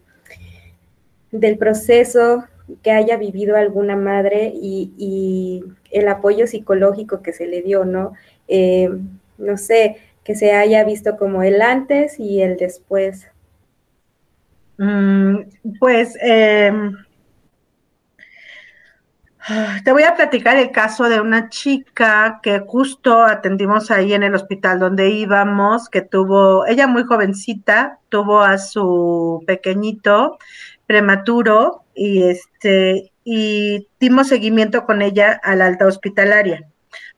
[1.32, 2.46] del proceso
[2.84, 8.14] que haya vivido alguna madre y, el apoyo psicológico que se le dio, ¿no?
[8.48, 8.92] Eh,
[9.40, 13.28] no sé, que se haya visto como el antes y el después.
[14.78, 15.38] Mm,
[15.80, 16.72] pues eh,
[19.84, 24.36] te voy a platicar el caso de una chica que justo atendimos ahí en el
[24.36, 30.38] hospital donde íbamos, que tuvo, ella muy jovencita, tuvo a su pequeñito
[30.86, 36.68] prematuro y este y dimos seguimiento con ella a la alta hospitalaria.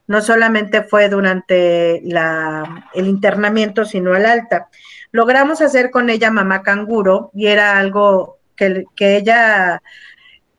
[0.06, 4.68] No solamente fue durante la, el internamiento, sino al alta.
[5.10, 9.80] Logramos hacer con ella mamá canguro y era algo que, que ella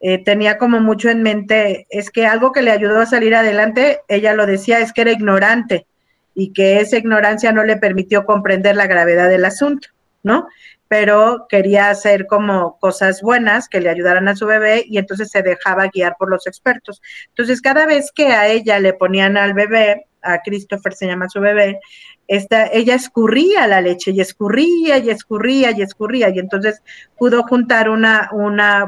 [0.05, 4.01] eh, tenía como mucho en mente, es que algo que le ayudó a salir adelante,
[4.09, 5.87] ella lo decía, es que era ignorante
[6.35, 9.87] y que esa ignorancia no le permitió comprender la gravedad del asunto,
[10.21, 10.47] ¿no?
[10.93, 15.41] Pero quería hacer como cosas buenas que le ayudaran a su bebé y entonces se
[15.41, 17.01] dejaba guiar por los expertos.
[17.29, 21.39] Entonces, cada vez que a ella le ponían al bebé, a Christopher se llama su
[21.39, 21.79] bebé,
[22.27, 26.83] esta, ella escurría la leche y escurría y escurría y escurría y entonces
[27.17, 28.29] pudo juntar una,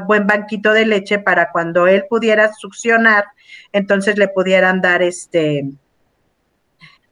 [0.06, 3.24] buen banquito de leche para cuando él pudiera succionar,
[3.72, 5.64] entonces le pudieran dar este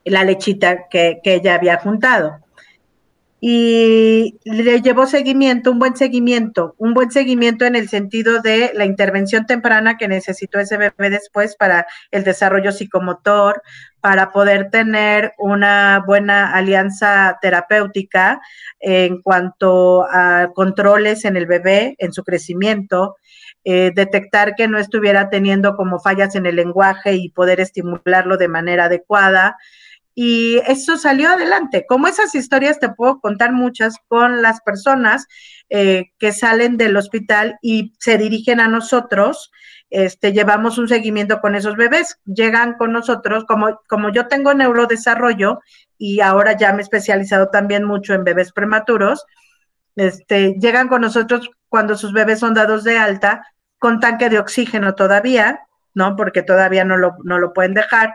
[0.05, 2.44] la lechita que ella había juntado
[3.47, 8.87] y le llevó seguimiento, un buen seguimiento, un buen seguimiento en el sentido de la
[8.87, 13.61] intervención temprana que necesitó ese bebé después para el desarrollo psicomotor,
[14.01, 18.41] para poder tener una buena alianza terapéutica
[18.81, 23.17] en cuanto a controles en el bebé, en su crecimiento,
[23.63, 28.49] eh, detectar que no estuviera teniendo como fallas en el lenguaje y poder estimularlo de
[28.49, 29.59] manera adecuada
[30.15, 31.87] y eso salió adelante.
[31.89, 35.27] Como esas historias te puedo contar muchas con las personas
[35.71, 39.51] eh, que salen del hospital y se dirigen a nosotros.
[39.91, 45.61] Este, llevamos un seguimiento con esos bebés, llegan con nosotros, como, como yo tengo neurodesarrollo
[45.99, 49.25] y ahora ya me he especializado también mucho en bebés prematuros,
[49.97, 53.47] este, llegan con nosotros cuando sus bebés son dados de alta
[53.79, 55.61] con tanque de oxígeno todavía,
[55.93, 56.17] ¿no?
[56.17, 58.15] Porque todavía no lo, no lo pueden dejar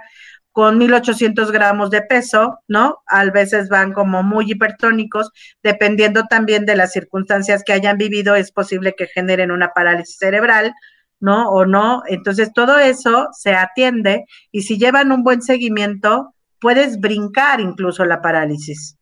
[0.60, 2.98] con 1800 gramos de peso, ¿no?
[3.06, 5.32] A veces van como muy hipertónicos,
[5.64, 10.74] dependiendo también de las circunstancias que hayan vivido, es posible que generen una parálisis cerebral,
[11.22, 11.50] ¿no?
[11.50, 12.04] O no.
[12.08, 18.22] Entonces, todo eso se atiende y si llevan un buen seguimiento, puedes brincar incluso la
[18.22, 18.98] parálisis.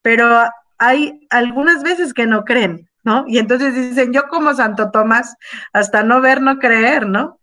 [0.00, 0.44] Pero
[0.78, 3.24] hay algunas veces que no creen, ¿no?
[3.26, 5.34] Y entonces dicen, yo como Santo Tomás,
[5.72, 7.37] hasta no ver, no creer, ¿no?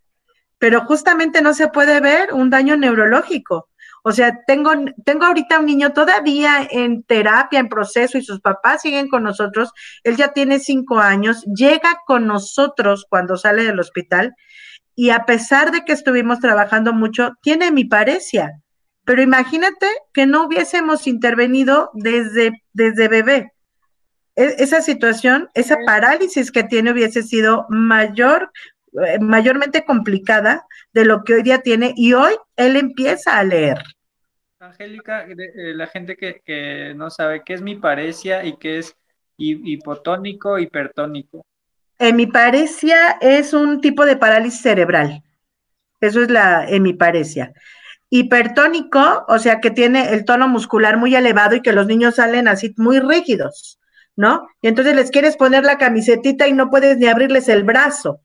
[0.65, 3.69] Pero justamente no se puede ver un daño neurológico.
[4.01, 4.71] O sea, tengo,
[5.05, 9.69] tengo ahorita un niño todavía en terapia, en proceso, y sus papás siguen con nosotros.
[10.03, 14.33] Él ya tiene cinco años, llega con nosotros cuando sale del hospital,
[14.95, 18.59] y a pesar de que estuvimos trabajando mucho, tiene mi parecia.
[19.03, 23.53] Pero imagínate que no hubiésemos intervenido desde, desde bebé.
[24.35, 28.49] E, esa situación, esa parálisis que tiene hubiese sido mayor,
[29.19, 33.77] mayormente complicada de lo que hoy día tiene y hoy él empieza a leer.
[34.59, 38.95] Angélica, eh, la gente que, no sabe qué es mi parecia y qué es
[39.37, 41.45] hipotónico, hipertónico.
[41.99, 45.23] Hemiparesia es un tipo de parálisis cerebral.
[46.01, 47.53] Eso es la hemiparesia.
[48.09, 52.47] Hipertónico, o sea, que tiene el tono muscular muy elevado y que los niños salen
[52.47, 53.79] así muy rígidos,
[54.15, 54.47] ¿no?
[54.61, 58.21] Y entonces les quieres poner la camisetita y no puedes ni abrirles el brazo.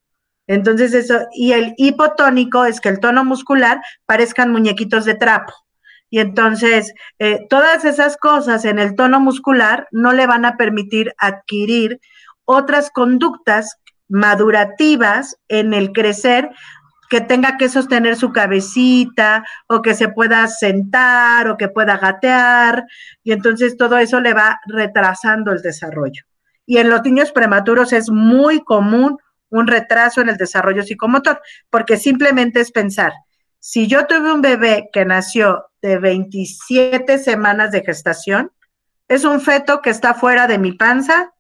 [0.53, 5.55] Entonces eso, y el hipotónico es que el tono muscular parezcan muñequitos de trapo.
[6.11, 11.15] Y entonces, eh, todas esas cosas en el tono muscular no le van a permitir
[11.19, 12.01] adquirir
[12.45, 13.77] otras conductas
[14.09, 16.51] madurativas en el crecer
[17.09, 22.87] que tenga que sostener su cabecita o que se pueda sentar o que pueda gatear
[23.23, 26.25] y entonces todo eso le va retrasando el desarrollo.
[26.67, 29.17] Y en los niños prematuros es muy común
[29.51, 33.13] un retraso en el desarrollo psicomotor, porque simplemente es pensar,
[33.59, 38.53] si yo tuve un bebé que nació de 27 semanas de gestación,
[39.07, 41.33] es un feto que está fuera de mi panza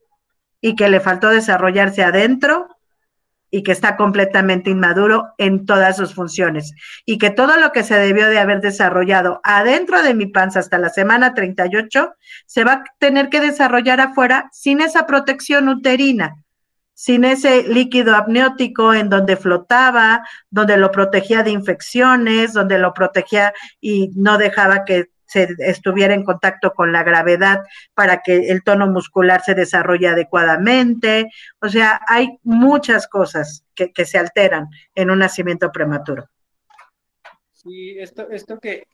[0.60, 2.68] y que le faltó desarrollarse adentro
[3.50, 6.72] y que está completamente inmaduro en todas sus funciones
[7.06, 10.78] y que todo lo que se debió de haber desarrollado adentro de mi panza hasta
[10.78, 12.14] la semana 38
[12.46, 16.36] se va a tener que desarrollar afuera sin esa protección uterina,
[17.00, 23.54] sin ese líquido amniótico en donde flotaba, donde lo protegía de infecciones, donde lo protegía
[23.80, 27.62] y no dejaba que se estuviera en contacto con la gravedad
[27.94, 31.30] para que el tono muscular se desarrolle adecuadamente.
[31.62, 36.28] O sea, hay muchas cosas que, se alteran en un nacimiento prematuro.
[37.54, 38.84] Sí, esto, esto que,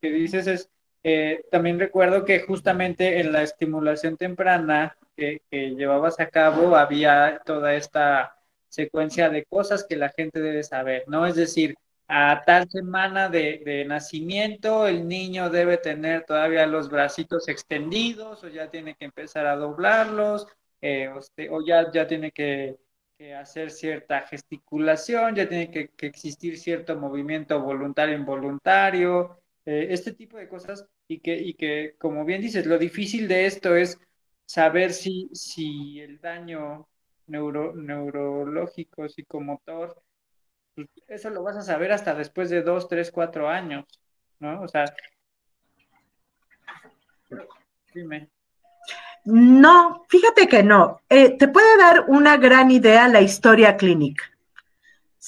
[0.00, 0.70] dices es,
[1.02, 7.74] eh, también recuerdo que justamente en la estimulación temprana que, llevabas a cabo había toda
[7.74, 8.36] esta
[8.68, 11.26] secuencia de cosas que la gente debe saber, ¿no?
[11.26, 11.74] Es decir,
[12.06, 18.70] a tal semana de, nacimiento el niño debe tener todavía los bracitos extendidos o ya
[18.70, 20.46] tiene que empezar a doblarlos
[20.80, 21.10] eh,
[21.50, 22.78] o, ya, ya tiene que,
[23.36, 30.48] hacer cierta gesticulación, ya tiene que, existir cierto movimiento voluntario involuntario, eh, este tipo de
[30.48, 33.98] cosas y que, y que, como bien dices, lo difícil de esto es
[34.48, 36.88] saber si, si el daño
[37.26, 40.02] neuro, neurológico, psicomotor,
[40.74, 43.84] pues, eso lo vas a saber hasta después de dos, tres, cuatro años,
[44.40, 44.62] ¿no?
[44.62, 44.86] O sea,
[47.94, 48.30] dime.
[49.24, 51.02] No, fíjate que no.
[51.10, 54.24] Eh, te puede dar una gran idea la historia clínica.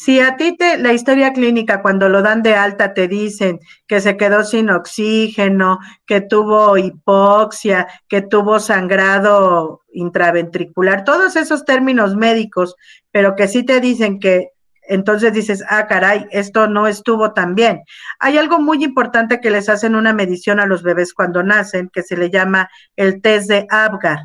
[0.02, 4.00] Si a ti te, la historia clínica cuando lo dan de alta te dicen que
[4.00, 12.76] se quedó sin oxígeno, que tuvo hipoxia, que tuvo sangrado intraventricular, todos esos términos médicos,
[13.10, 14.52] pero que sí te dicen que
[14.88, 17.82] entonces dices, ah, caray, esto no estuvo tan bien.
[18.20, 22.02] Hay algo muy importante que les hacen una medición a los bebés cuando nacen, que
[22.02, 24.20] se le llama el test de Apgar.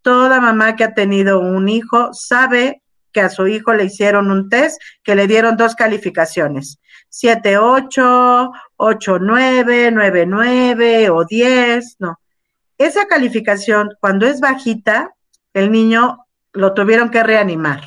[0.00, 2.80] Toda mamá que ha tenido un hijo sabe
[3.18, 6.78] que a su hijo le hicieron un test que le dieron dos calificaciones,
[7.08, 12.20] 7, 8, 8, 9, 9, 9 o 10, no.
[12.78, 15.16] Esa calificación, cuando es bajita,
[15.52, 17.80] el niño lo tuvieron que reanimar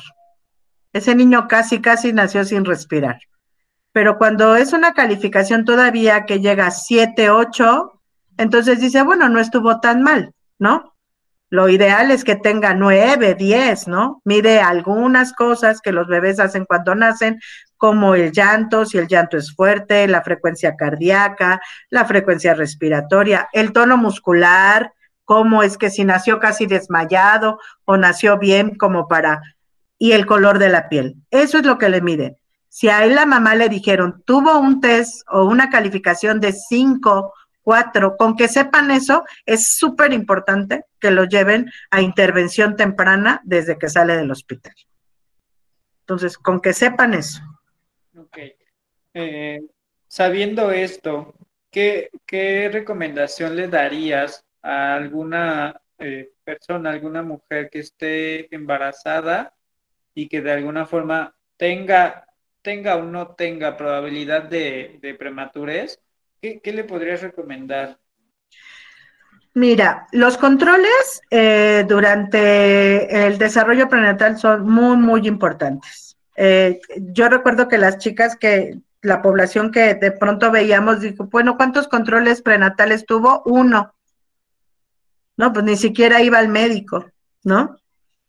[0.92, 3.18] ese niño casi, casi nació sin respirar.
[3.92, 8.00] Pero cuando es una calificación todavía que llega a 7, 8,
[8.36, 10.91] entonces dice, bueno, no estuvo tan mal, ¿no?
[11.52, 14.22] Lo ideal es que tenga 9, 10, ¿no?
[14.24, 17.40] Mide algunas cosas que los bebés hacen cuando nacen,
[17.76, 21.60] como el llanto, si el llanto es fuerte, la frecuencia cardíaca,
[21.90, 24.94] la frecuencia respiratoria, el tono muscular,
[25.26, 29.42] cómo es que si nació casi desmayado o nació bien como para
[29.98, 31.16] y el color de la piel.
[31.30, 32.34] Eso es lo que le miden.
[32.70, 37.30] Si a él la mamá le dijeron, tuvo un test o una calificación de 5,
[37.62, 43.78] 4, con que sepan eso, es súper importante que lo lleven a intervención temprana desde
[43.78, 44.74] que sale del hospital.
[46.00, 47.40] Entonces, con que sepan eso.
[48.16, 48.38] Ok.
[49.14, 49.62] Eh,
[50.08, 51.34] sabiendo esto,
[51.70, 52.10] ¿qué,
[52.72, 59.54] recomendación le darías a alguna eh, persona, alguna mujer que esté embarazada
[60.14, 62.26] y que de alguna forma tenga,
[62.60, 66.00] tenga o no tenga probabilidad de, de prematurez,
[66.42, 67.98] ¿qué, le podrías recomendar?
[69.54, 76.16] Mira, los controles eh, durante el desarrollo prenatal son muy, muy importantes.
[76.36, 81.56] Eh, yo recuerdo que las chicas que, la población que de pronto veíamos, dijo, bueno,
[81.56, 83.42] ¿cuántos controles prenatales tuvo?
[83.44, 83.94] Uno.
[85.36, 87.10] No, pues ni siquiera iba al médico,
[87.44, 87.76] ¿no?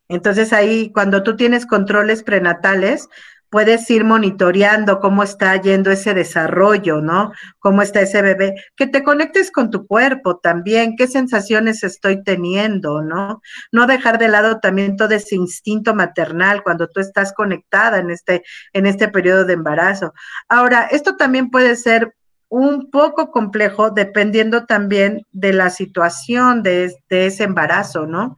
[0.10, 3.08] Entonces ahí, cuando tú tienes controles prenatales,
[3.54, 7.34] puedes ir monitoreando cómo está yendo ese desarrollo, ¿no?
[7.60, 13.04] Cómo está ese bebé, que te conectes con tu cuerpo también, qué sensaciones estoy teniendo,
[13.04, 13.44] ¿no?
[13.72, 18.42] No dejar de lado también todo ese instinto maternal cuando tú estás conectada en este,
[18.74, 20.16] en este periodo de embarazo.
[20.50, 22.16] Ahora, esto también puede ser
[22.50, 28.36] un poco complejo dependiendo también de la situación de, de ese embarazo, ¿no?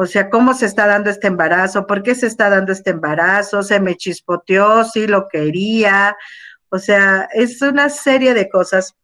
[0.00, 1.84] O sea, ¿cómo se está dando este embarazo?
[1.84, 3.64] ¿Por qué se está dando este embarazo?
[3.64, 4.84] ¿Se me chispoteó?
[4.84, 6.16] ¿Sí lo quería?
[6.68, 8.94] O sea, es una serie de cosas.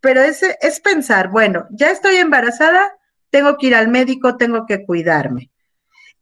[0.00, 2.96] Pero es, es pensar, bueno, ya estoy embarazada,
[3.28, 5.50] tengo que ir al médico, tengo que cuidarme.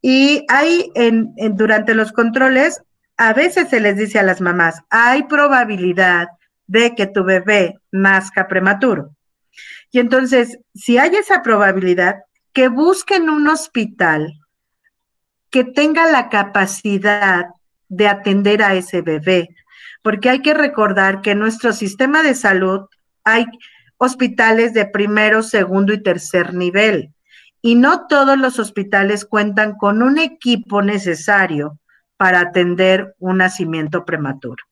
[0.01, 2.83] Y hay en, durante los controles,
[3.17, 6.27] a veces se les dice a las mamás, hay probabilidad
[6.67, 9.15] de que tu bebé nazca prematuro.
[9.93, 12.17] Y entonces, si hay esa probabilidad,
[12.53, 14.39] que busquen un hospital
[15.51, 17.47] que tenga la capacidad
[17.89, 19.49] de atender a ese bebé,
[20.03, 22.87] porque hay que recordar que en nuestro sistema de salud
[23.25, 23.45] hay
[23.99, 27.13] hospitales de primero, segundo y tercer nivel,
[27.61, 31.79] y no todos los hospitales cuentan con un equipo necesario
[32.17, 34.65] para atender un nacimiento prematuro.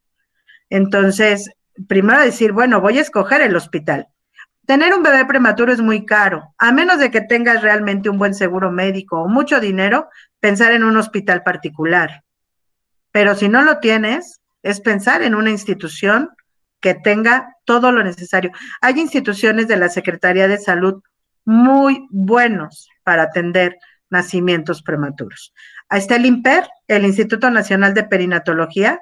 [0.70, 1.50] Entonces,
[1.88, 4.08] primero decir, bueno, voy a escoger el hospital.
[4.66, 8.34] Tener un bebé prematuro es muy caro, a menos de que tengas realmente un buen
[8.34, 10.08] seguro médico o mucho dinero,
[10.38, 12.22] pensar en un hospital particular.
[13.10, 16.30] Pero si no lo tienes, es pensar en una institución
[16.80, 18.52] que tenga todo lo necesario.
[18.80, 21.02] Hay instituciones de la Secretaría de Salud
[21.44, 23.76] muy buenos para atender
[24.08, 25.52] nacimientos prematuros.
[25.88, 29.00] Ahí está el IMPER, el Instituto Nacional de Perinatología,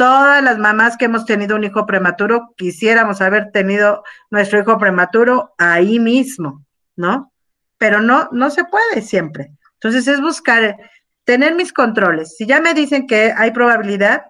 [0.00, 5.52] todas las mamás que hemos tenido un hijo prematuro quisiéramos haber tenido nuestro hijo prematuro
[5.58, 6.64] ahí mismo,
[6.96, 7.34] ¿no?
[7.76, 9.52] Pero no, no se puede siempre.
[9.74, 10.78] Entonces es buscar,
[11.24, 12.34] tener mis controles.
[12.34, 14.22] Si ya me dicen que hay probabilidad,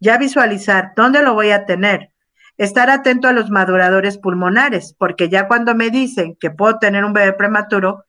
[0.00, 2.12] ya visualizar dónde lo voy a tener.
[2.56, 7.12] Estar atento a los maduradores pulmonares, porque ya cuando me dicen que puedo tener un
[7.12, 8.04] bebé prematuro,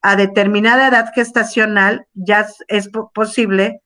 [0.00, 3.82] a determinada edad gestacional ya es posible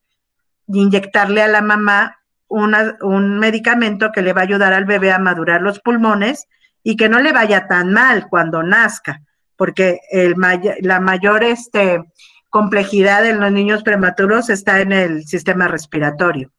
[0.73, 5.61] inyectarle a la mamá un medicamento que le va a ayudar al bebé a madurar
[5.61, 6.47] los pulmones
[6.83, 9.21] y que no le vaya tan mal cuando nazca,
[9.55, 10.35] porque el
[10.81, 12.03] la mayor este,
[12.49, 16.51] complejidad en los niños prematuros está en el sistema respiratorio.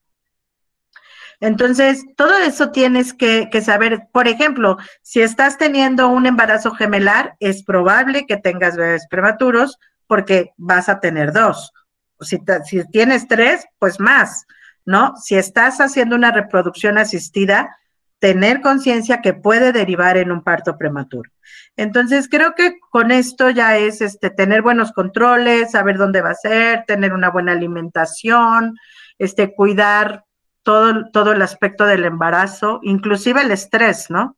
[1.40, 4.06] Entonces, todo eso tienes que, que, saber.
[4.12, 10.52] Por ejemplo, si estás teniendo un embarazo gemelar, es probable que tengas bebés prematuros porque
[10.56, 11.72] vas a tener dos
[12.20, 14.46] si, si tienes tres, pues más,
[14.84, 15.14] ¿no?
[15.16, 17.76] Si estás haciendo una reproducción asistida,
[18.18, 21.30] tener conciencia que puede derivar en un parto prematuro.
[21.76, 26.34] Entonces, creo que con esto ya es este tener buenos controles, saber dónde va a
[26.34, 28.78] ser, tener una buena alimentación,
[29.18, 30.24] este cuidar
[30.62, 34.36] todo, todo el aspecto del embarazo, inclusive el estrés, ¿no?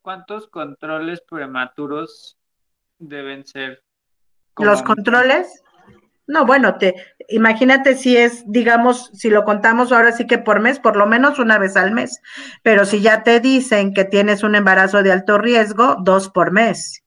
[0.00, 2.38] ¿Cuántos controles prematuros
[2.98, 3.82] deben ser?
[4.56, 5.62] Los controles,
[6.26, 6.94] no, bueno, te
[7.28, 11.38] imagínate si es, digamos, si lo contamos ahora sí que por mes, por lo menos
[11.38, 12.20] una vez al mes.
[12.62, 17.02] Pero si ya te dicen que tienes un embarazo de alto riesgo, dos por mes.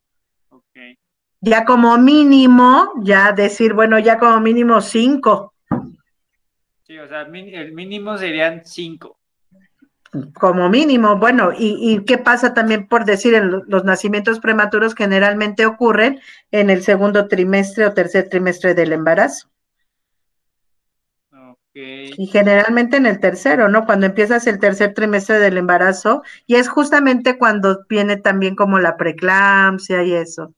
[0.49, 0.97] Okay.
[1.41, 5.53] Ya como mínimo, ya decir, bueno, ya como mínimo cinco.
[6.83, 9.17] Sí, o sea, el mínimo serían cinco
[10.33, 11.17] como mínimo.
[11.17, 16.19] Bueno, y, qué pasa también por decir, en los nacimientos prematuros generalmente ocurren
[16.51, 19.49] en el segundo trimestre o tercer trimestre del embarazo.
[21.77, 23.85] Y generalmente en el tercero, ¿no?
[23.85, 28.95] Cuando empiezas el tercer trimestre del embarazo, y es justamente cuando viene también como la
[28.95, 30.53] preeclampsia y eso.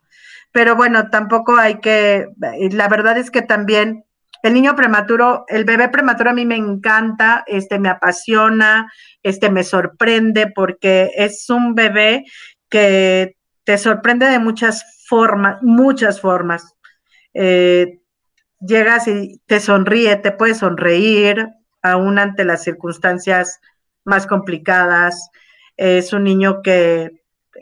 [0.52, 4.06] Pero bueno, tampoco hay que, la verdad es que también
[4.48, 8.92] el niño prematuro, el bebé prematuro a mí me encanta, este me apasiona,
[9.22, 12.24] este me sorprende porque es un bebé
[12.70, 16.74] que te sorprende de muchas formas, muchas formas.
[17.34, 18.00] Eh,
[18.60, 21.48] llegas y te sonríe, te puede sonreír,
[21.82, 23.60] aún ante las circunstancias
[24.06, 25.30] más complicadas.
[25.76, 27.12] Es un niño que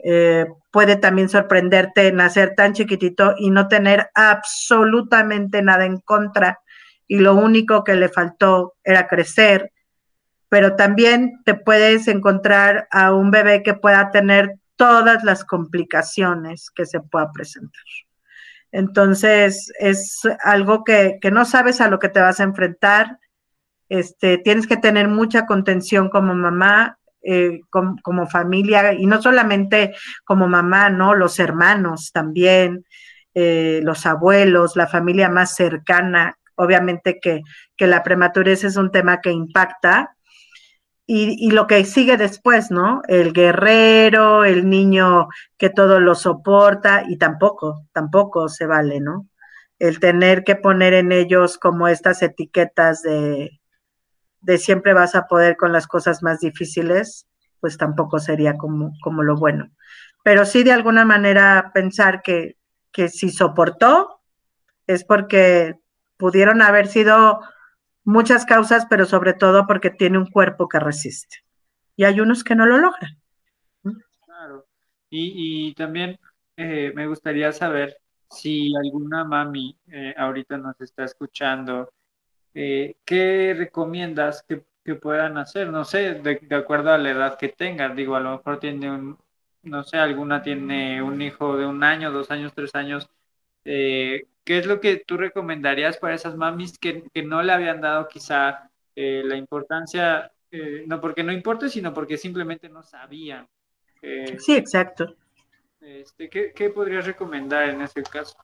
[0.04, 6.60] eh, puede también sorprenderte nacer tan chiquitito y no tener absolutamente nada en contra
[7.08, 9.72] y lo único que le faltó era crecer,
[10.48, 16.86] pero también te puedes encontrar a un bebé que pueda tener todas las complicaciones que
[16.86, 17.84] se pueda presentar.
[18.72, 23.18] Entonces, es algo que, que, no sabes a lo que te vas a enfrentar.
[23.88, 26.98] Este, tienes que tener mucha contención como mamá,
[27.28, 31.14] eh, como, familia, y no solamente como mamá, ¿no?
[31.16, 32.84] Los hermanos también,
[33.34, 36.38] eh, los abuelos, la familia más cercana.
[36.56, 37.42] Obviamente que,
[37.76, 40.16] que la prematurez es un tema que impacta,
[41.08, 43.00] y, y, lo que sigue después, ¿no?
[43.06, 49.28] El guerrero, el niño que todo lo soporta y tampoco, tampoco se vale, ¿no?
[49.78, 53.60] El tener que poner en ellos como estas etiquetas de,
[54.46, 57.26] de siempre vas a poder con las cosas más difíciles,
[57.60, 59.70] pues tampoco sería como, como lo bueno.
[60.22, 62.56] Pero sí de alguna manera pensar que,
[62.92, 64.20] que si soportó
[64.86, 65.74] es porque
[66.16, 67.40] pudieron haber sido
[68.04, 71.38] muchas causas, pero sobre todo porque tiene un cuerpo que resiste.
[71.96, 73.18] Y hay unos que no lo logran.
[74.24, 74.66] Claro.
[75.10, 76.18] Y, también
[76.56, 77.98] eh, me gustaría saber
[78.30, 81.90] si alguna mami eh, ahorita nos está escuchando,
[82.54, 84.64] eh, ¿qué recomiendas que,
[85.00, 85.68] puedan hacer?
[85.68, 87.96] No sé, de, acuerdo a la edad que tengan.
[87.96, 89.18] Digo, a lo mejor tiene un,
[89.64, 93.10] no sé, alguna tiene un hijo de un año, dos años, tres años.
[93.64, 97.80] Eh, ¿Qué es lo que tú recomendarías para esas mamis que, que no le habían
[97.80, 103.48] dado quizá eh, la importancia, eh, no porque no importe, sino porque simplemente no sabían?
[104.00, 105.16] Eh, sí, exacto.
[105.80, 108.36] Este, ¿qué, ¿Qué podrías recomendar en ese caso?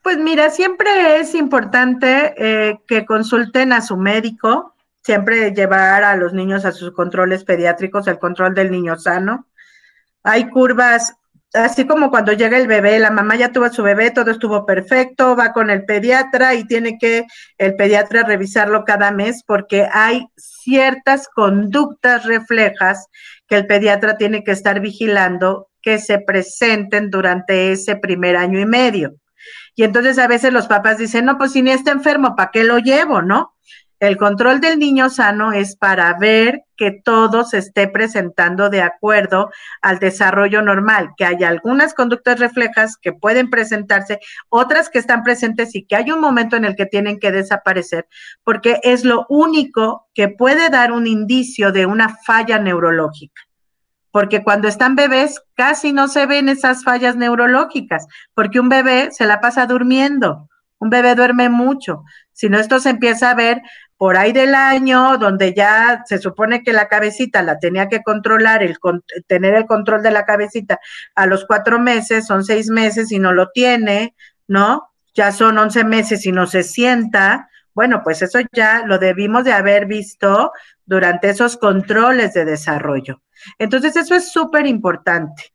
[0.00, 6.32] Pues mira, siempre es importante eh, que consulten a su médico, siempre llevar a los
[6.32, 9.48] niños a sus controles pediátricos, el control del niño sano.
[10.22, 11.16] Hay curvas
[11.54, 14.66] así como cuando llega el bebé, la mamá ya tuvo a su bebé, todo estuvo
[14.66, 17.24] perfecto, va con el pediatra y tiene que
[17.58, 23.06] el pediatra revisarlo cada mes porque hay ciertas conductas reflejas
[23.46, 28.66] que el pediatra tiene que estar vigilando que se presenten durante ese primer año y
[28.66, 29.14] medio.
[29.76, 32.64] Y entonces a veces los papás dicen, no, pues si ni está enfermo, ¿para qué
[32.64, 33.53] lo llevo, no?
[34.00, 39.50] El control del niño sano es para ver que todo se esté presentando de acuerdo
[39.80, 44.18] al desarrollo normal, que hay algunas conductas reflejas que pueden presentarse,
[44.48, 48.06] otras que están presentes y que hay un momento en el que tienen que desaparecer,
[48.42, 53.42] porque es lo único que puede dar un indicio de una falla neurológica.
[54.10, 59.26] Porque cuando están bebés casi no se ven esas fallas neurológicas, porque un bebé se
[59.26, 62.04] la pasa durmiendo, un bebé duerme mucho.
[62.32, 63.62] Si no, esto se empieza a ver
[64.04, 68.62] por ahí del año, donde ya se supone que la cabecita la tenía que controlar,
[68.62, 68.76] el
[69.26, 70.78] tener el control de la cabecita
[71.14, 74.14] a los cuatro meses, son seis meses y no lo tiene,
[74.46, 74.90] ¿no?
[75.14, 77.48] Ya son once meses y no se sienta.
[77.72, 80.52] Bueno, pues eso ya lo debimos de haber visto
[80.84, 83.22] durante esos controles de desarrollo.
[83.58, 85.54] Entonces, eso es súper importante.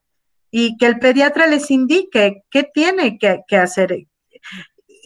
[0.49, 3.95] Y que el pediatra les indique qué tiene que, que hacer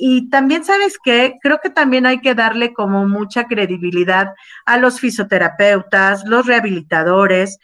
[0.05, 4.33] y también sabes que creo que también hay que darle como mucha credibilidad
[4.65, 7.57] a los fisioterapeutas, los rehabilitadores,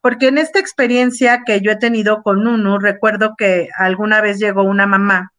[0.00, 4.64] porque en esta experiencia que yo he tenido con uno, recuerdo que alguna vez llegó
[4.64, 5.32] una mamá,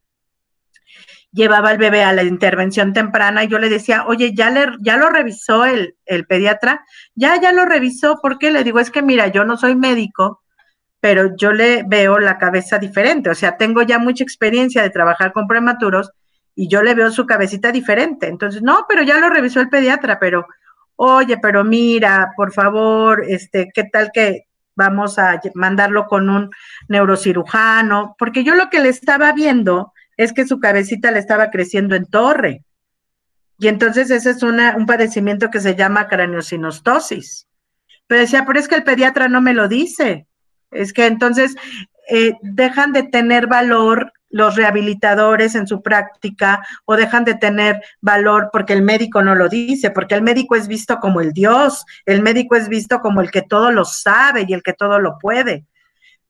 [1.33, 4.95] llevaba al bebé a la intervención temprana y yo le decía, oye, ya, le, ya
[4.95, 6.85] lo revisó el, el pediatra,
[7.15, 8.49] ya, ya lo revisó, ¿por qué?
[8.49, 10.41] Le digo, es que mira, yo no soy médico,
[11.01, 15.33] pero yo le veo la cabeza diferente, o sea, tengo ya mucha experiencia de trabajar
[15.33, 16.13] con prematuros
[16.59, 18.27] y yo le veo su cabecita diferente.
[18.27, 20.45] Entonces, no, pero ya lo revisó el pediatra, pero,
[20.97, 26.49] oye, pero mira, por favor, este, ¿qué tal que vamos a mandarlo con un
[26.89, 28.13] neurocirujano?
[28.19, 32.07] Porque yo lo que le estaba viendo es que su cabecita le estaba creciendo en
[32.07, 32.65] torre.
[33.57, 37.47] Y entonces ese es una, un padecimiento que se llama craneosinostosis.
[38.05, 40.27] Pero decía, pero es que el pediatra no me lo dice.
[40.71, 41.55] Es que entonces
[42.09, 48.49] eh, dejan de tener valor los rehabilitadores en su práctica o dejan de tener valor
[48.51, 52.21] porque el médico no lo dice, porque el médico es visto como el Dios, el
[52.21, 55.65] médico es visto como el que todo lo sabe y el que todo lo puede.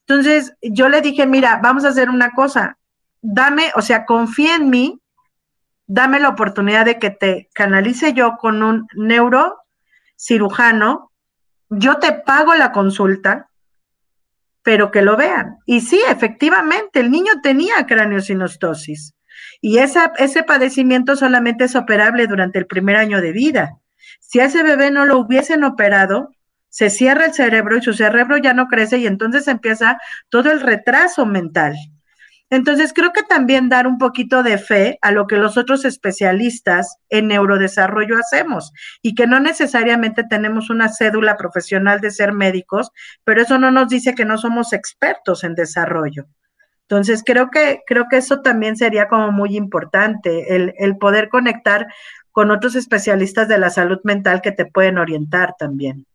[0.07, 2.77] Entonces yo le dije, mira, vamos a hacer una cosa,
[3.21, 4.99] dame, o sea, confía en mí,
[5.85, 11.11] dame la oportunidad de que te canalice yo con un neurocirujano,
[11.69, 13.48] yo te pago la consulta,
[14.69, 15.57] pero que lo vean.
[15.65, 19.15] Y sí, efectivamente, el niño tenía craneosinostosis
[19.61, 23.79] y esa, ese padecimiento solamente es operable durante el primer año de vida.
[24.19, 26.35] Si a ese bebé no lo hubiesen operado,
[26.69, 29.97] se cierra el cerebro y su cerebro ya no crece y entonces empieza
[30.29, 31.73] todo el retraso mental.
[32.49, 36.97] Entonces, creo que también dar un poquito de fe a lo que los otros especialistas
[37.09, 38.71] en neurodesarrollo hacemos
[39.03, 42.89] y que no necesariamente tenemos una cédula profesional de ser médicos,
[43.23, 46.25] pero eso no nos dice que no somos expertos en desarrollo.
[46.81, 51.85] Entonces, creo que, creo que eso también sería como muy importante, el, poder conectar
[52.31, 56.07] con otros especialistas de la salud mental que te pueden orientar también.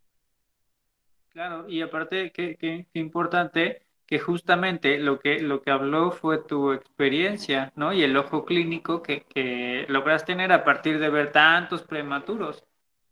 [1.29, 6.73] Claro, y aparte, qué, qué importante que justamente lo que, lo que habló fue tu
[6.73, 7.93] experiencia, ¿no?
[7.93, 12.65] Y el ojo clínico que, que logras tener a partir de ver tantos prematuros,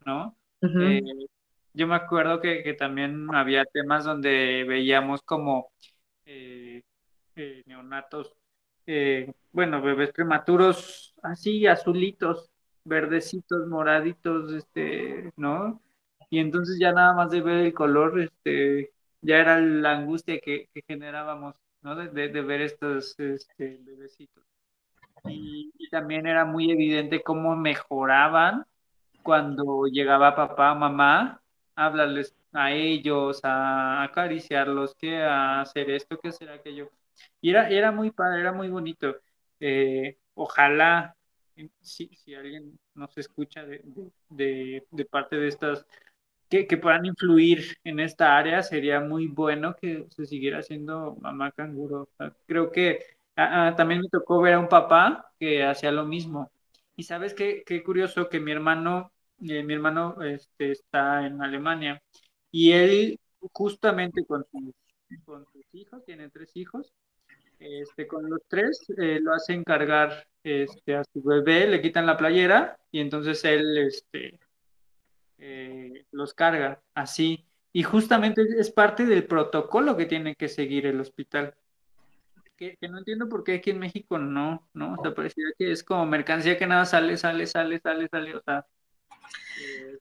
[0.05, 0.35] ¿no?
[0.61, 1.01] eh,
[1.73, 5.71] yo me acuerdo que, que, también había temas donde veíamos como
[6.25, 6.83] eh,
[7.35, 8.33] eh, neonatos,
[9.51, 12.49] bueno, bebés prematuros así, azulitos,
[12.85, 15.81] verdecitos, moraditos, este, ¿no?
[16.29, 18.91] Y entonces ya nada más de ver el color, este,
[19.23, 21.95] ya era la angustia que, que generábamos, ¿no?
[21.95, 24.43] De, de, ver estos este, bebecitos.
[25.25, 28.65] Y, y, también era muy evidente cómo mejoraban
[29.23, 31.41] cuando llegaba papá, mamá,
[31.75, 36.89] hablarles a ellos, a acariciarlos, que a hacer esto, que hacer aquello.
[37.41, 39.15] Y era, era muy padre, era muy bonito.
[39.59, 41.15] Eh, ojalá,
[41.81, 43.81] si, si, alguien nos escucha de,
[44.29, 45.85] de, de parte de estas
[46.53, 51.51] que, que, puedan influir en esta área, sería muy bueno que se siguiera haciendo mamá
[51.51, 52.09] canguro.
[52.45, 52.99] Creo que
[53.35, 56.51] ah, también me tocó ver a un papá que hacía lo mismo.
[56.95, 61.99] Y sabes qué, qué curioso que mi hermano, eh, mi hermano este, está en Alemania
[62.51, 63.19] y él
[63.51, 64.75] justamente con sus,
[65.25, 66.93] con sus hijos, tiene tres hijos,
[67.57, 72.17] este, con los tres eh, lo hacen cargar este, a su bebé, le quitan la
[72.17, 74.39] playera y entonces él este,
[75.37, 77.45] eh, los carga así.
[77.71, 81.55] Y justamente es parte del protocolo que tiene que seguir el hospital.
[82.55, 84.93] Que, que, no entiendo por qué aquí en México no, ¿no?
[84.93, 88.41] O sea, parecía que es como mercancía que nada sale, sale, sale, sale, sale, o
[88.43, 88.65] sea.
[89.59, 89.97] Eh...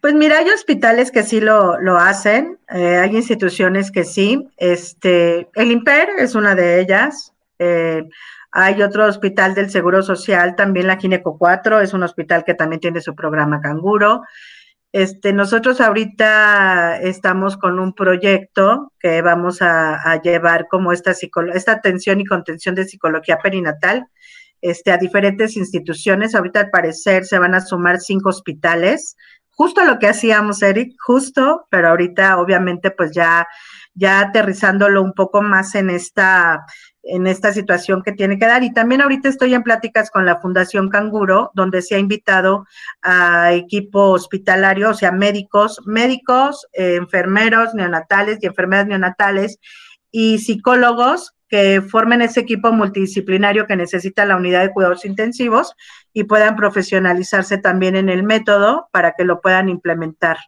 [0.00, 4.48] Pues mira, hay hospitales que sí lo, lo hacen, eh, hay instituciones que sí.
[4.56, 7.34] Este, el IMPER es una de ellas.
[7.58, 8.08] Eh,
[8.56, 12.78] hay otro hospital del Seguro Social, también la Gineco 4, es un hospital que también
[12.78, 14.22] tiene su programa Canguro.
[14.92, 21.12] Este, nosotros ahorita estamos con un proyecto que vamos a, llevar como esta,
[21.52, 24.06] esta atención y contención de psicología perinatal
[24.60, 26.36] este, a diferentes instituciones.
[26.36, 29.16] Ahorita al parecer se van a sumar cinco hospitales.
[29.50, 33.48] Justo lo que hacíamos, Eric, justo, pero ahorita obviamente pues ya,
[33.94, 36.64] ya aterrizándolo un poco más en esta,
[37.06, 38.62] en esta situación que tiene que dar.
[38.62, 42.66] Y también ahorita estoy en pláticas con la Fundación Canguro, donde se ha invitado
[43.02, 49.58] a equipo hospitalario, o sea, médicos, médicos, enfermeros neonatales y enfermeras neonatales
[50.10, 55.74] y psicólogos que formen ese equipo multidisciplinario que necesita la unidad de cuidados intensivos
[56.12, 60.38] y puedan profesionalizarse también en el método para que lo puedan implementar.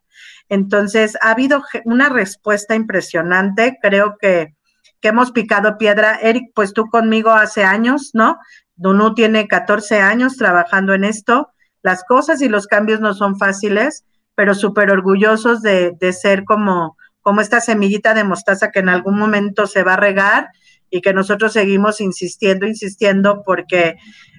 [0.48, 3.78] Entonces, ha habido una respuesta impresionante.
[3.80, 4.55] Creo que
[5.00, 6.18] que hemos picado piedra.
[6.22, 8.38] Eric, pues tú conmigo hace años, ¿no?
[8.74, 11.50] Dunu tiene 14 años trabajando en esto.
[11.82, 16.96] Las cosas y los cambios no son fáciles, pero súper orgullosos de, de, ser como,
[17.20, 20.48] como esta semillita de mostaza que en algún momento se va a regar
[20.90, 23.96] y que nosotros seguimos insistiendo, insistiendo, porque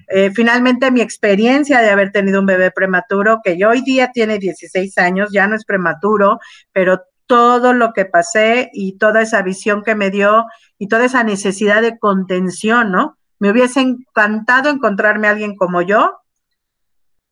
[0.08, 4.38] eh, finalmente mi experiencia de haber tenido un bebé prematuro, que yo hoy día tiene
[4.38, 6.38] 16 años, ya no es prematuro,
[6.72, 10.46] pero todo lo que pasé y toda esa visión que me dio
[10.78, 13.16] y toda esa necesidad de contención, ¿no?
[13.38, 16.18] Me hubiese encantado encontrarme a alguien como yo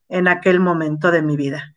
[0.09, 1.74] en aquel momento de mi vida.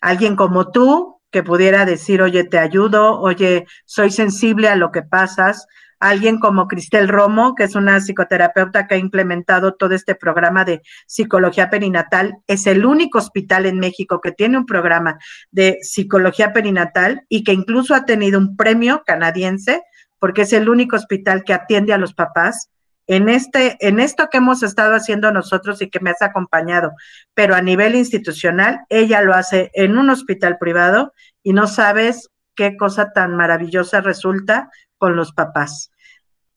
[0.00, 5.02] Alguien como tú que pudiera decir, oye, te ayudo, oye, soy sensible a lo que
[5.02, 5.66] pasas.
[6.02, 10.82] Alguien como Cristel Romo, que es una psicoterapeuta que ha implementado todo este programa de
[11.06, 15.20] psicología perinatal, es el único hospital en México que tiene un programa
[15.52, 19.84] de psicología perinatal y que incluso ha tenido un premio canadiense
[20.18, 22.68] porque es el único hospital que atiende a los papás
[23.06, 26.94] en este, en esto que hemos estado haciendo nosotros y que me has acompañado,
[27.32, 32.76] pero a nivel institucional, ella lo hace en un hospital privado y no sabes qué
[32.76, 35.91] cosa tan maravillosa resulta con los papás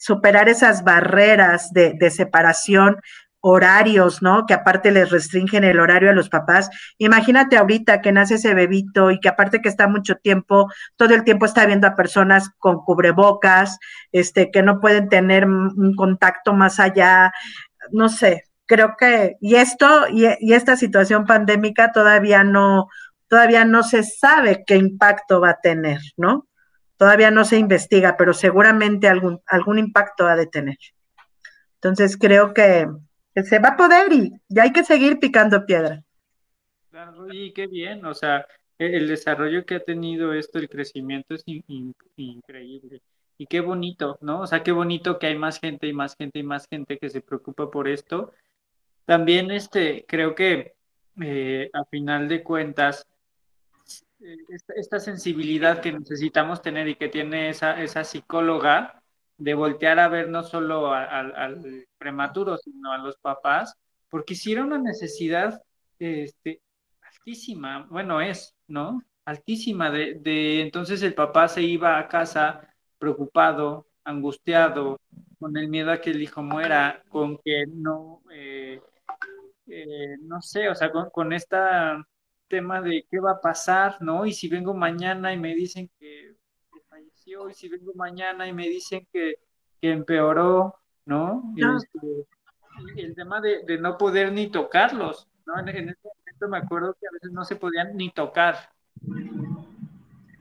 [0.06, 2.98] superar esas barreras de, separación,
[3.40, 4.46] horarios, ¿no?
[4.46, 6.70] Que aparte les restringen el horario a los papás.
[7.00, 11.24] Imagínate ahorita que nace ese bebito y que aparte que está mucho tiempo, todo el
[11.24, 13.80] tiempo está viendo a personas con cubrebocas,
[14.12, 17.34] este, que no pueden tener un contacto más allá,
[17.92, 22.90] no sé, creo que, y esto, y, y esta situación pandémica todavía no,
[23.28, 26.48] todavía no se sabe qué impacto va a tener, ¿no?
[26.98, 30.78] Todavía no se investiga, pero seguramente algún, algún impacto ha de tener.
[31.76, 32.88] Entonces creo que,
[33.44, 36.02] se va a poder y ya hay que seguir picando piedra.
[36.90, 38.48] Claro, y qué bien, o sea,
[38.80, 43.02] e-, el desarrollo que ha tenido esto, el crecimiento es increíble.
[43.38, 44.42] Y qué bonito, ¿no?
[44.42, 47.10] O sea, qué bonito que hay más gente y más gente y más gente que
[47.10, 48.32] se preocupa por esto.
[49.06, 50.74] También, este, creo que
[51.22, 53.06] eh, a final de cuentas,
[54.76, 59.02] esta, sensibilidad que necesitamos tener y que tiene esa, esa psicóloga
[59.38, 63.76] de voltear a ver no solo al prematuro, sino a los papás,
[64.10, 65.62] porque era una necesidad
[66.00, 66.62] este,
[67.02, 69.02] altísima, bueno, es, ¿no?
[69.26, 72.62] Altísima, de, de entonces el papá se iba a casa
[72.98, 75.00] preocupado, angustiado,
[75.40, 78.80] con el miedo a que el hijo muera, con que no, eh,
[79.68, 81.58] eh, no sé, o sea, con, con este
[82.56, 84.26] tema de qué va a pasar, ¿no?
[84.26, 86.36] Y si vengo mañana y me dicen que,
[86.90, 89.36] falleció, y si vengo mañana y me dicen que,
[89.82, 90.76] que empeoró,
[91.06, 91.54] ¿no?
[91.56, 92.26] Este,
[92.96, 95.60] y el tema de, de, no poder ni tocarlos, ¿no?
[95.60, 98.56] En, en, ese momento me acuerdo que a veces no se podían ni tocar,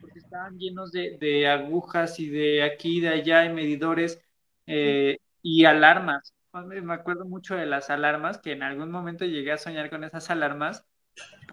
[0.00, 4.22] porque estaban llenos de, de agujas y de aquí y de allá y medidores
[4.66, 9.58] eh, y alarmas me acuerdo mucho de las alarmas, que en algún momento llegué a
[9.58, 10.84] soñar con esas alarmas,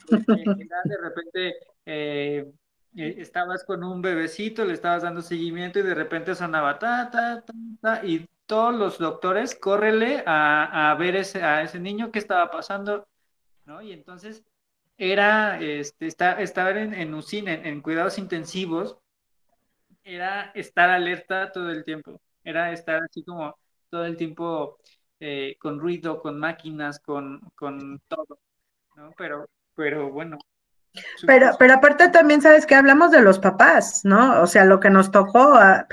[0.10, 1.56] de repente
[1.86, 2.52] eh,
[2.96, 7.42] eh, estabas con un bebecito, le estabas dando seguimiento y de repente sonaba ta, ta,
[7.42, 12.20] ta, ta, y todos los doctores, córrele a, a ver ese, a ese niño que
[12.20, 13.08] estaba pasando,
[13.66, 13.82] ¿no?
[13.82, 14.44] Y entonces
[14.98, 18.98] era, este, estar en, en UCIN, en cuidados intensivos,
[20.04, 23.58] era estar alerta todo el tiempo, era estar así como
[23.90, 24.80] todo el tiempo
[25.20, 28.40] eh, con ruido, con máquinas, con, con todo,
[29.02, 29.12] ¿no?
[29.18, 30.38] Pero, pero bueno.
[31.26, 34.42] Pero, pero aparte también sabes que hablamos de los papás, ¿no?
[34.42, 35.88] O sea, lo que nos tocó, ah,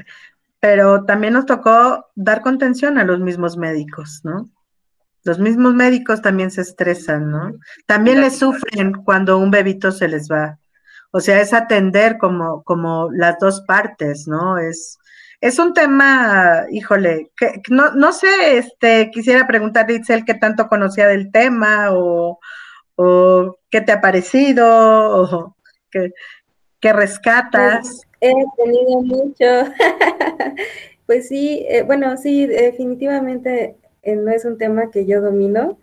[0.61, 4.50] pero también nos tocó dar contención a los mismos médicos, ¿no?
[5.24, 7.52] Los mismos médicos también se estresan, ¿no?
[7.86, 10.59] También les sufren cuando un bebito se les va.
[11.11, 14.59] O sea, es atender como, como las dos partes, ¿no?
[14.59, 14.98] Es,
[15.40, 21.06] es un tema, híjole, que, no, no sé, este, quisiera preguntarle, Itzel, qué tanto conocía
[21.06, 22.40] del tema o,
[23.70, 25.57] qué te ha parecido o
[25.90, 28.03] qué, rescatas.
[28.20, 29.44] He tenido mucho.
[31.07, 35.78] pues sí, eh, bueno, sí, definitivamente eh, no es un tema que yo domino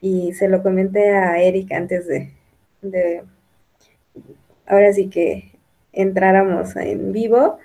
[0.00, 2.30] y se lo comenté a Eric antes de,
[2.82, 3.22] de
[4.66, 5.52] ahora sí que
[5.92, 7.58] entráramos en vivo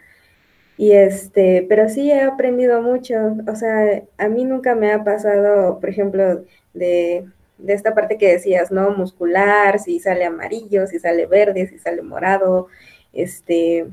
[0.77, 3.35] y este, pero sí he aprendido mucho.
[3.45, 7.25] O sea, a mí nunca me ha pasado, por ejemplo, de,
[7.67, 8.91] esta parte que decías, ¿no?
[8.91, 12.67] Muscular, si sale amarillo, si sale verde, si sale morado,
[13.13, 13.87] este,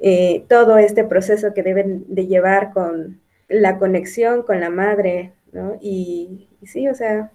[0.00, 5.76] eh, todo este proceso que deben de llevar con la conexión con la madre, ¿no?
[5.80, 7.30] Y, y sí, o sea,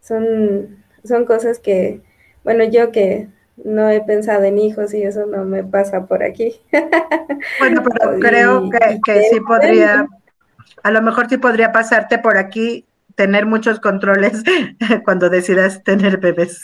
[0.00, 2.02] son, son cosas que,
[2.44, 6.60] bueno, yo que no he pensado en hijos y eso no me pasa por aquí.
[7.58, 8.70] Bueno, pero creo
[9.04, 10.06] que, sí podría,
[10.82, 14.42] a lo mejor sí podría pasarte por aquí tener muchos controles
[15.04, 16.60] cuando decidas tener bebés.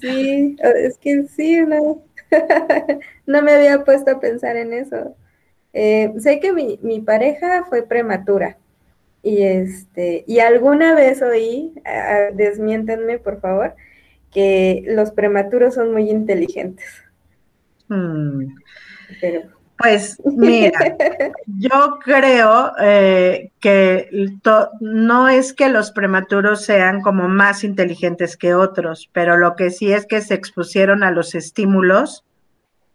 [0.00, 2.02] Sí, es que sí, no,
[3.26, 5.16] no me había puesto a pensar en eso.
[5.72, 8.56] Eh, sé que mi, mi, pareja fue prematura
[9.22, 11.74] y este y alguna vez oí,
[12.34, 13.74] desmiéntenme por favor,
[14.32, 16.86] que los prematuros son muy inteligentes.
[17.88, 18.54] Hmm.
[19.78, 20.96] Pues mira,
[21.46, 24.10] yo creo eh, que
[24.80, 29.92] no es que los prematuros sean como más inteligentes que otros, pero lo que sí
[29.92, 32.24] es que se expusieron a los estímulos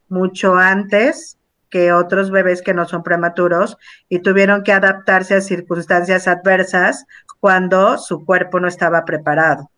[0.09, 1.37] mucho antes
[1.69, 3.77] que otros bebés que no son prematuros
[4.07, 7.05] y tuvieron que adaptarse a circunstancias adversas
[7.39, 9.71] cuando su cuerpo no estaba preparado,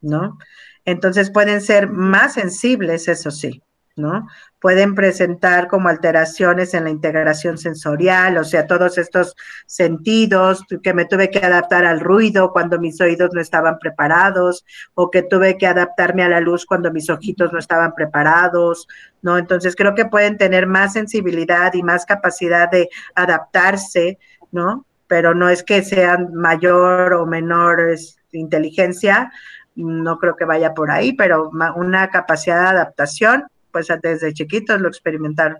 [0.00, 0.36] ¿no?
[0.84, 3.62] Entonces pueden ser más sensibles, eso sí,
[3.96, 4.26] ¿no?
[4.60, 9.34] Pueden presentar como alteraciones en la integración sensorial, o sea, todos estos
[9.66, 14.64] sentidos, que me tuve que adaptar al ruido cuando mis oídos no estaban preparados,
[14.94, 18.86] o que tuve que adaptarme a la luz cuando mis ojitos no estaban preparados,
[19.20, 19.38] ¿no?
[19.38, 24.18] Entonces creo que pueden tener más sensibilidad y más capacidad de adaptarse,
[24.50, 24.86] ¿no?
[25.06, 27.94] Pero no es que sean mayor o menor
[28.32, 29.30] inteligencia,
[29.74, 34.88] no creo que vaya por ahí, pero una capacidad de adaptación, pues desde chiquitos lo
[34.88, 35.58] experimentaron.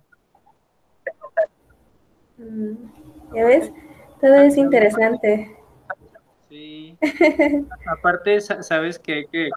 [2.38, 2.72] Mm,
[3.34, 3.72] ya ves,
[4.20, 5.56] todo es interesante.
[6.48, 6.96] Sí.
[7.86, 9.50] Aparte, sabes que, que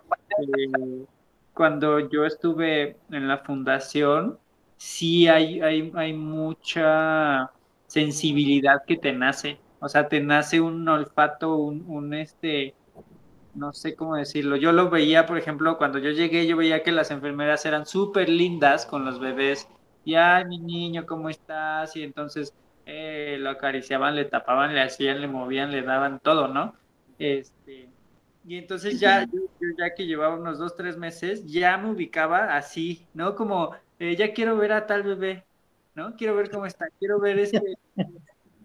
[1.54, 4.40] cuando yo estuve en la fundación,
[4.78, 7.52] sí hay, hay, hay mucha
[7.88, 9.60] sensibilidad que te nace.
[9.80, 12.74] O sea, te nace un olfato, un, un este,
[13.56, 14.56] no sé cómo decirlo.
[14.56, 18.30] Yo lo veía, por ejemplo, cuando yo llegué, yo veía que las enfermeras eran súper
[18.30, 19.68] lindas con los bebés.
[20.04, 21.96] Y, ay, mi niño, ¿cómo estás?
[21.96, 22.54] Y entonces
[22.86, 26.76] eh, lo acariciaban, le tapaban, le hacían, le movían, le daban todo, ¿no?
[27.18, 27.90] Este,
[28.48, 29.42] y entonces ya, yo,
[29.78, 33.36] ya que llevaba unos dos, tres meses, ya me ubicaba así, ¿no?
[33.36, 35.44] Como, eh, ya quiero ver a tal bebé,
[35.96, 36.16] ¿no?
[36.16, 37.62] Quiero ver cómo está, quiero ver este,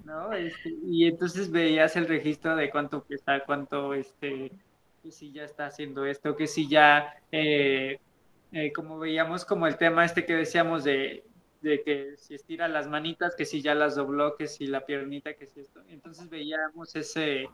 [0.05, 0.33] ¿no?
[0.35, 4.53] Este, y entonces veías el registro de cuánto pesa, cuánto, este,
[5.03, 7.99] que si ya está haciendo esto, que si ya, eh,
[8.53, 11.25] eh, como veíamos como el tema este que decíamos de,
[11.63, 15.35] de que si estira las manitas, que si ya las dobló, que si la piernita,
[15.35, 15.81] que si esto.
[15.89, 17.49] Entonces veíamos ese,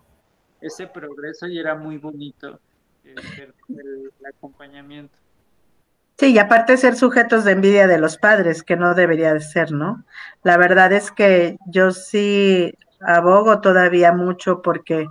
[0.61, 2.61] ese progreso y era muy bonito
[3.05, 3.19] el,
[3.69, 5.17] el, acompañamiento.
[6.19, 9.73] Sí, y aparte ser sujetos de envidia de los padres, que no debería de ser,
[9.73, 10.05] ¿no?
[10.43, 15.09] La verdad es que yo sí abogo todavía mucho porque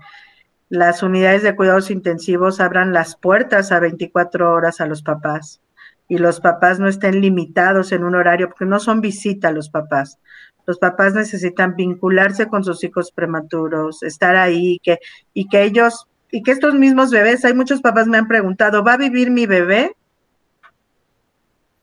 [0.76, 5.62] las unidades de cuidados intensivos abran las puertas a 24 horas a los papás
[6.08, 10.20] y los papás no estén limitados en un horario, porque no son visita los papás.
[10.68, 15.00] Los papás necesitan vincularse con sus hijos prematuros, estar ahí, que,
[15.34, 18.94] y que ellos, y que estos mismos bebés, hay muchos papás me han preguntado, ¿va
[18.94, 19.96] a vivir mi bebé?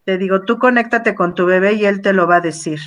[0.05, 2.81] Te digo, tú conéctate con tu bebé y él te lo va a decir.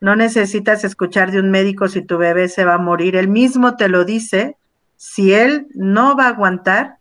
[0.00, 3.76] No necesitas escuchar de un médico si tu bebé se va a morir, él mismo
[3.76, 4.56] te lo dice.
[4.98, 6.98] Si él no va a aguantar,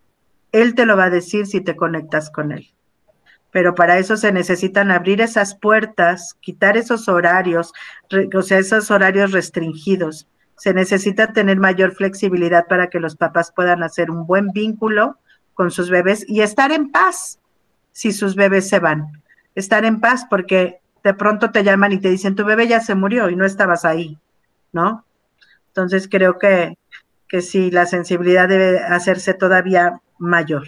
[0.54, 2.72] él te lo va a decir si te conectas con él
[3.58, 7.74] pero para eso se necesitan abrir esas puertas, quitar esos horarios,
[8.36, 10.28] o sea, esos horarios restringidos.
[10.58, 15.18] Se necesita tener mayor flexibilidad para que los papás puedan hacer un buen vínculo
[15.56, 17.40] con sus bebés y estar en paz
[17.94, 19.24] si sus bebés se van.
[19.56, 22.94] Estar en paz porque de pronto te llaman y te dicen, tu bebé ya se
[22.94, 24.20] murió y no estabas ahí,
[24.72, 25.04] ¿no?
[25.70, 26.78] Entonces creo que,
[27.28, 30.66] que sí, la sensibilidad debe hacerse todavía mayor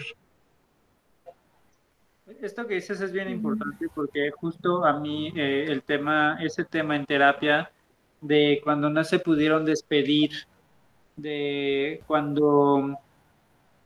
[2.42, 6.96] esto que dices es bien importante porque justo a mí eh, el tema, ese tema
[6.96, 7.72] en terapia
[8.22, 10.32] de cuando no se pudieron despedir,
[11.16, 12.98] de cuando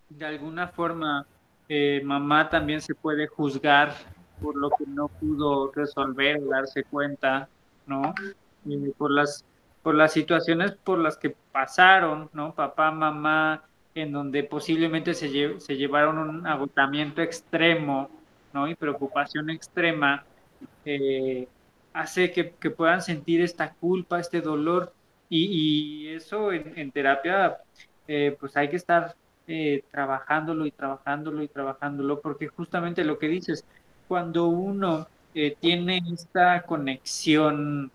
[0.09, 1.25] de alguna forma
[1.67, 3.93] eh, mamá también se puede juzgar
[4.41, 7.47] por lo que no pudo resolver, darse cuenta,
[7.87, 8.13] ¿no?
[8.65, 9.45] Y por las
[9.83, 12.55] por las situaciones por las que pasaron, ¿no?
[12.55, 13.63] Papá, mamá,
[13.95, 18.09] en donde posiblemente se, se llevaron un agotamiento extremo
[18.53, 18.67] ¿no?
[18.67, 20.23] y preocupación extrema
[20.85, 21.47] eh,
[21.93, 24.93] hace que, puedan sentir esta culpa, este dolor,
[25.29, 27.57] y, eso en, terapia,
[28.07, 29.15] eh, pues hay que estar
[29.47, 33.65] eh, trabajándolo y trabajándolo y trabajándolo, porque justamente lo que dices,
[34.07, 35.07] cuando uno
[35.59, 37.91] tiene esta conexión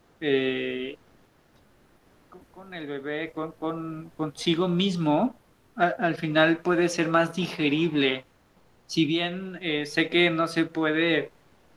[2.58, 5.36] con, el bebé, con, consigo mismo,
[5.76, 8.24] al final puede ser más digerible
[8.86, 11.30] si bien eh, sé que no se puede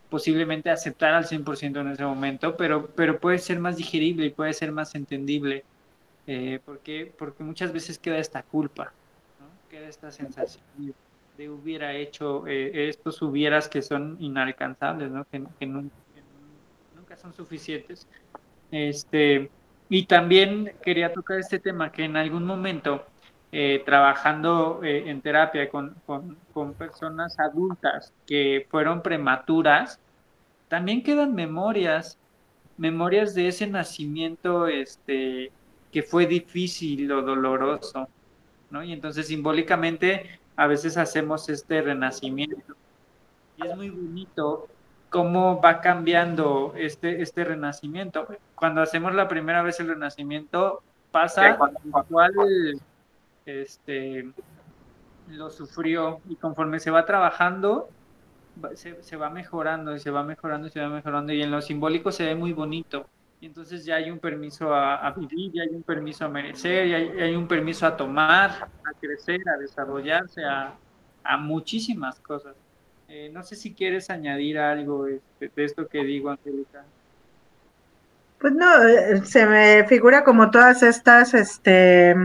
[0.10, 4.54] posiblemente aceptar al 100% en ese momento, pero, pero puede ser más digerible y puede
[4.54, 5.64] ser más entendible,
[6.26, 8.92] eh, porque, porque muchas veces queda esta culpa,
[9.70, 10.64] queda esta sensación
[11.38, 15.26] de, hubiera hecho eh, estos hubieras que son inalcanzables, ¿no?
[15.26, 15.96] que, que, nunca,
[16.96, 18.08] nunca son suficientes.
[18.72, 19.50] Este,
[19.92, 23.06] y también quería tocar este tema, que en algún momento
[23.52, 30.00] eh, trabajando eh, en terapia con, con, personas adultas que fueron prematuras,
[30.70, 32.18] también quedan memorias,
[32.78, 35.52] memorias de ese nacimiento este,
[35.92, 38.08] que fue difícil o doloroso,
[38.70, 38.82] ¿no?
[38.86, 42.76] Y entonces simbólicamente a veces hacemos este renacimiento.
[43.58, 44.70] Y es muy bonito
[45.12, 48.28] cómo va cambiando este, este renacimiento.
[48.56, 50.82] Cuando hacemos la primera vez el renacimiento,
[51.12, 52.32] pasa igual
[53.46, 54.32] este,
[55.28, 57.90] lo sufrió y conforme se va trabajando,
[58.76, 62.12] se, va mejorando y se va mejorando y se va mejorando y en lo simbólico
[62.12, 63.06] se ve muy bonito.
[63.40, 67.24] Y entonces ya hay un permiso a, vivir, ya hay un permiso a merecer, ya
[67.24, 68.52] hay, un permiso a tomar,
[68.86, 70.74] a crecer, a desarrollarse, a,
[71.38, 72.56] muchísimas cosas.
[73.14, 75.20] Eh, no sé si quieres añadir algo de
[75.58, 76.86] esto que digo, Angélica.
[78.40, 82.16] Pues no, eh, se me figura como todas estas, este,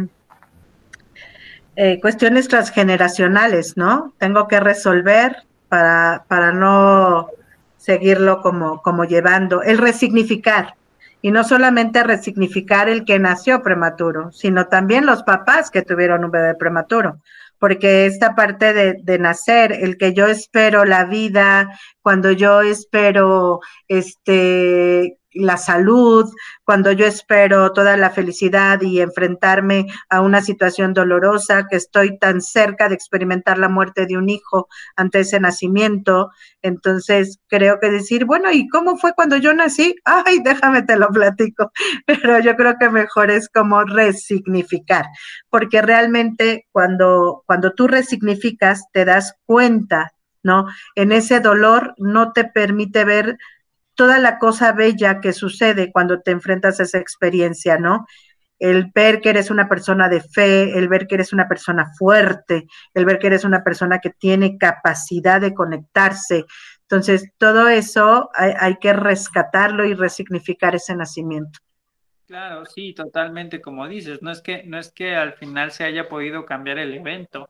[1.74, 4.14] eh, cuestiones transgeneracionales, ¿no?
[4.18, 7.30] Tengo que resolver para, para no
[7.78, 10.74] seguirlo como, como llevando, el resignificar.
[11.20, 16.30] Y no solamente resignificar el que nació prematuro, sino también los papás que tuvieron un
[16.30, 17.18] bebé prematuro.
[17.59, 21.70] Porque esta parte de, de nacer, el que yo espero la vida,
[22.02, 26.30] cuando yo espero este la salud,
[26.64, 32.41] cuando yo espero toda la felicidad y enfrentarme a una situación dolorosa, que estoy tan
[32.41, 36.30] cerca de experimentar la muerte de un hijo ante ese nacimiento.
[36.62, 39.95] Entonces, creo que decir, bueno, ¿y cómo fue cuando yo nací?
[40.05, 41.70] Ay, déjame te lo platico,
[42.07, 45.07] pero yo creo que mejor es como resignificar,
[45.51, 50.12] porque realmente cuando, cuando tú resignificas, te das cuenta
[50.47, 50.66] ¿no?
[50.95, 53.37] En ese dolor no te permite ver
[53.97, 58.07] toda la cosa bella que sucede cuando te enfrentas a esa experiencia, ¿no?
[58.59, 62.66] El ver que eres una persona de fe, el ver que eres una persona fuerte,
[62.94, 66.44] el ver que eres una persona que tiene capacidad de conectarse.
[66.82, 71.59] Entonces, todo eso hay, que rescatarlo y resignificar ese nacimiento.
[72.26, 76.09] Claro, sí, totalmente, como dices, no es que no es que al final se haya
[76.09, 77.49] podido cambiar el evento,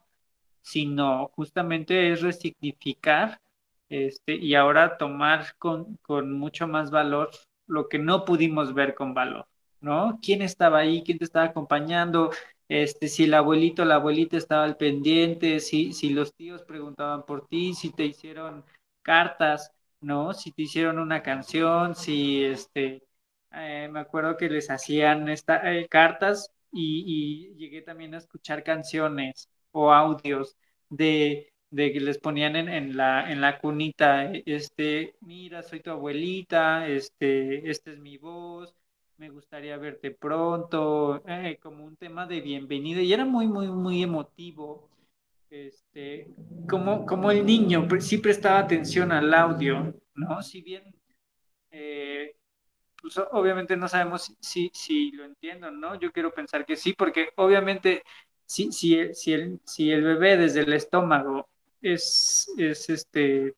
[0.60, 3.40] sino justamente es resignificar
[3.88, 7.30] este, y ahora tomar con, con mucho más valor
[7.66, 9.46] lo que no pudimos ver con valor,
[9.80, 10.18] ¿no?
[10.22, 11.02] ¿Quién estaba ahí?
[11.04, 12.30] ¿Quién te estaba acompañando?
[12.68, 17.24] Este, si el abuelito o la abuelita estaba al pendiente, si, si los tíos preguntaban
[17.24, 18.64] por ti, si te hicieron
[19.02, 20.32] cartas, ¿no?
[20.34, 23.02] Si te hicieron una canción, si este,
[23.52, 28.62] eh, me acuerdo que les hacían esta, eh, cartas y, y llegué también a escuchar
[28.64, 30.56] canciones o audios
[30.88, 35.90] de de que les ponían en, en, la, en la cunita, este, mira, soy tu
[35.90, 38.74] abuelita, este, esta es mi voz,
[39.18, 44.02] me gustaría verte pronto, eh, como un tema de bienvenida, y era muy, muy, muy
[44.02, 44.88] emotivo,
[45.50, 46.28] este,
[46.68, 50.42] como, como el niño sí prestaba atención al audio, ¿no?
[50.42, 50.94] Si bien,
[51.70, 52.36] eh,
[53.00, 55.98] pues obviamente no sabemos si, si lo entiendo, ¿no?
[55.98, 58.02] Yo quiero pensar que sí, porque obviamente
[58.44, 61.48] si, si, si, el, si el bebé desde el estómago
[61.92, 63.54] es, es este,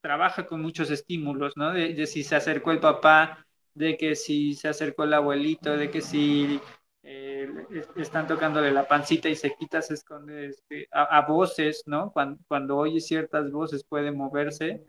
[0.00, 1.72] trabaja con muchos estímulos, ¿no?
[1.72, 6.02] De, si se acercó el papá, de que si se acercó el abuelito, de que
[6.02, 6.60] si
[7.02, 7.48] eh,
[7.96, 12.10] están tocándole la pancita y se quita, se esconde este, a, voces, ¿no?
[12.12, 14.84] Cuando, cuando oye ciertas voces puede moverse.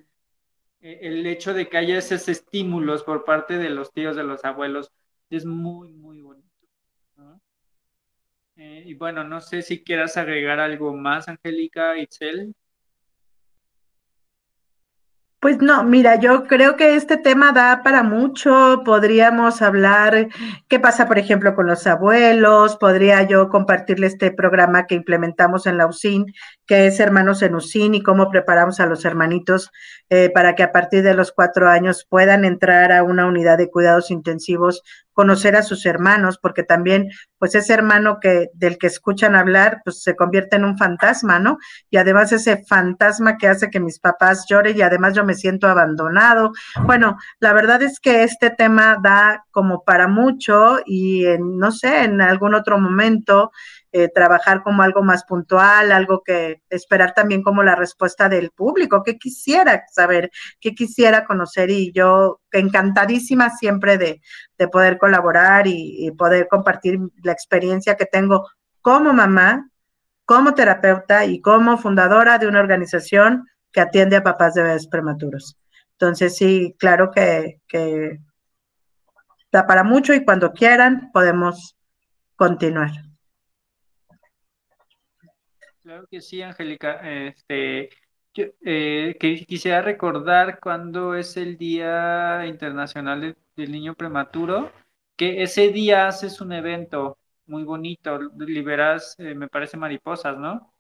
[0.82, 4.44] E, el hecho de que haya esos estímulos por parte de los tíos, de los
[4.44, 4.92] abuelos,
[5.30, 6.33] es muy, muy bonito.
[8.56, 12.54] Eh, y bueno, no sé si quieras agregar algo más, Angélica, Itzel.
[15.44, 18.82] Pues no, mira, yo creo que este tema da para mucho.
[18.86, 20.30] Podríamos hablar
[20.70, 22.78] qué pasa, por ejemplo, con los abuelos.
[22.78, 26.28] Podría yo compartirle este programa que implementamos en la USIN,
[26.66, 29.70] que es Hermanos en USIN, y cómo preparamos a los hermanitos
[30.10, 33.70] eh, para que a partir de los cuatro años puedan entrar a una unidad de
[33.70, 34.82] cuidados intensivos
[35.14, 37.10] conocer a sus hermanos, porque también,
[37.44, 41.58] pues ese hermano que del que escuchan hablar, pues se convierte en un fantasma, ¿no?
[41.90, 45.68] Y además ese fantasma que hace que mis papás lloren y además yo me siento
[45.68, 46.54] abandonado.
[46.86, 52.06] Bueno, la verdad es que este tema da como para mucho y en, no sé,
[52.06, 53.52] en algún otro momento
[53.96, 59.04] eh, trabajar como algo más puntual, algo que esperar también como la respuesta del público,
[59.04, 64.20] que quisiera saber, que quisiera conocer y yo encantadísima siempre de,
[64.72, 68.50] poder colaborar y, poder compartir la experiencia que tengo
[68.82, 69.70] como mamá,
[70.26, 75.58] como terapeuta y como fundadora de una organización que atiende a papás de bebés prematuros.
[75.94, 78.20] Entonces, sí, claro que, que
[79.52, 81.76] da para mucho y cuando quieran podemos
[82.36, 82.92] continuar.
[85.82, 87.00] Claro que sí, Angélica.
[87.04, 87.90] Este,
[88.36, 94.72] eh, quisiera recordar cuando es el Día Internacional del Niño Prematuro,
[95.16, 97.18] que ese día haces un evento
[97.48, 100.74] muy bonito, liberas, eh, me parece, mariposas, ¿no?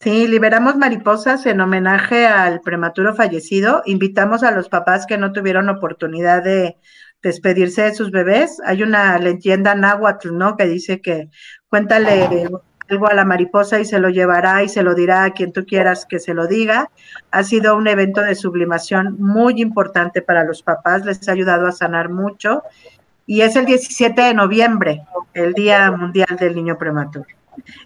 [0.00, 3.82] Sí, liberamos mariposas en homenaje al prematuro fallecido.
[3.86, 6.76] Invitamos a los papás que no tuvieron oportunidad de
[7.22, 8.60] despedirse de sus bebés.
[8.66, 10.56] Hay una leyenda náhuatl, ¿no?
[10.56, 11.30] Que dice que
[11.68, 12.48] cuéntale
[12.90, 15.64] algo a la mariposa y se lo llevará y se lo dirá a quien tú
[15.64, 16.90] quieras que se lo diga.
[17.30, 21.72] Ha sido un evento de sublimación muy importante para los papás, les ha ayudado a
[21.72, 22.62] sanar mucho.
[23.28, 25.02] Y es el 17 de noviembre,
[25.34, 27.26] el Día Mundial del Niño Prematuro.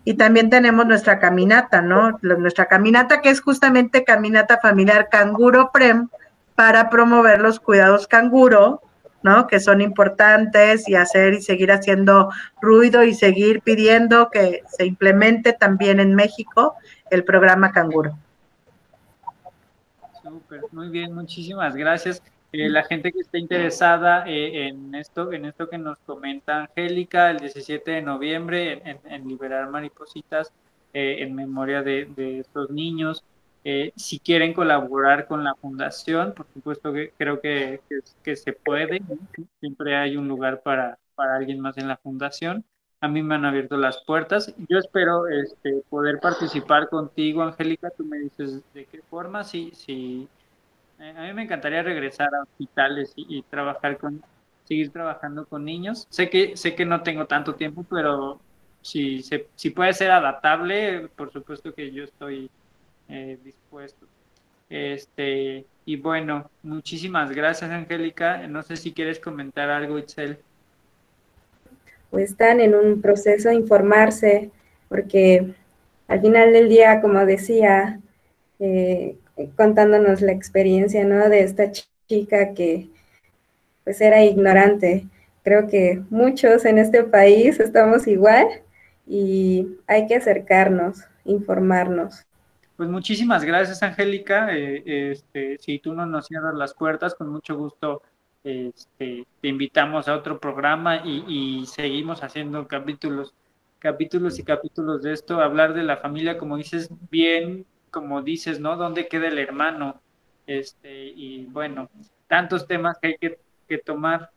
[0.05, 2.19] Y también tenemos nuestra caminata, ¿no?
[2.23, 6.09] Nuestra caminata que es justamente caminata familiar canguro prem
[6.55, 8.81] para promover los cuidados canguro
[9.23, 9.47] ¿no?
[9.47, 12.31] Que son importantes y hacer y seguir haciendo
[12.61, 16.75] ruido y seguir pidiendo que se implemente también en México
[17.11, 18.17] el programa Canguro.
[20.23, 22.23] Súper, muy bien, muchísimas gracias.
[22.53, 27.31] Eh, la gente que esté interesada eh, en esto, en esto que nos comenta Angélica,
[27.31, 30.53] el 17 de noviembre, en, liberar maripositas
[30.93, 33.25] eh, en memoria de, de estos niños,
[33.65, 37.81] Eh, si quieren colaborar con la fundación, por supuesto que creo que,
[38.25, 39.01] que, se puede,
[39.61, 42.65] siempre hay un lugar para, para alguien más en la fundación.
[43.01, 44.55] A mí me han abierto las puertas.
[44.69, 47.91] Yo espero este, poder participar contigo, Angélica.
[47.91, 49.45] Tú me dices de qué forma.
[49.45, 50.29] Si, si,
[51.11, 54.23] a mí me encantaría regresar a hospitales y, trabajar con,
[54.65, 56.07] seguir trabajando con niños.
[56.11, 58.41] Sé que, sé que no tengo tanto tiempo, pero
[58.81, 62.49] si, se, si puede ser adaptable, por supuesto que yo estoy
[63.09, 64.07] eh, dispuesto.
[64.71, 68.47] Este, y bueno, muchísimas gracias, Angélica.
[68.47, 70.39] No sé si quieres comentar algo, Itzel.
[72.11, 74.51] Pues están en un proceso de informarse,
[74.89, 75.55] porque
[76.09, 78.01] al final del día, como decía,
[78.61, 79.17] eh,
[79.57, 81.29] contándonos la experiencia ¿no?
[81.29, 81.71] de esta
[82.09, 82.89] chica que
[83.85, 85.07] pues era ignorante.
[85.43, 88.47] Creo que muchos en este país estamos igual
[89.07, 92.25] y hay que acercarnos, informarnos.
[92.77, 94.55] Pues muchísimas gracias, Angélica.
[94.57, 98.03] Eh, este, si tú no nos cierras las puertas, con mucho gusto
[98.45, 103.35] este, te invitamos a otro programa y, seguimos haciendo capítulos,
[103.79, 108.77] capítulos y capítulos de esto, hablar de la familia, como dices bien, como dices, ¿no?
[108.77, 110.01] ¿Dónde queda el hermano?
[110.47, 111.89] Este, y bueno,
[112.27, 113.39] tantos temas que hay que,
[113.79, 114.31] tomar.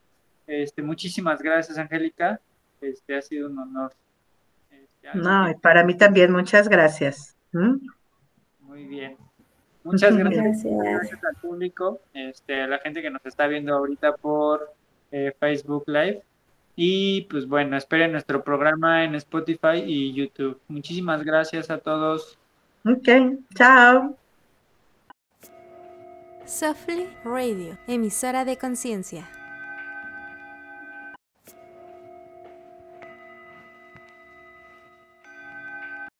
[0.47, 2.39] Este, muchísimas gracias, Angélica.
[2.80, 3.93] Este, ha sido un honor.
[4.70, 7.36] Este, no, y para mí también, muchas gracias.
[7.51, 7.78] ¿Mm?
[8.60, 9.18] Muy bien.
[9.84, 14.74] Muchas gracias, al público, este, a la gente que nos está viendo ahorita por
[15.12, 16.24] eh, Facebook Live.
[16.76, 20.60] Y pues bueno, esperen nuestro programa en Spotify y YouTube.
[20.68, 22.38] Muchísimas gracias a todos.
[22.86, 23.08] Ok,
[23.56, 24.16] chao.
[26.46, 29.28] Softly Radio, emisora de conciencia.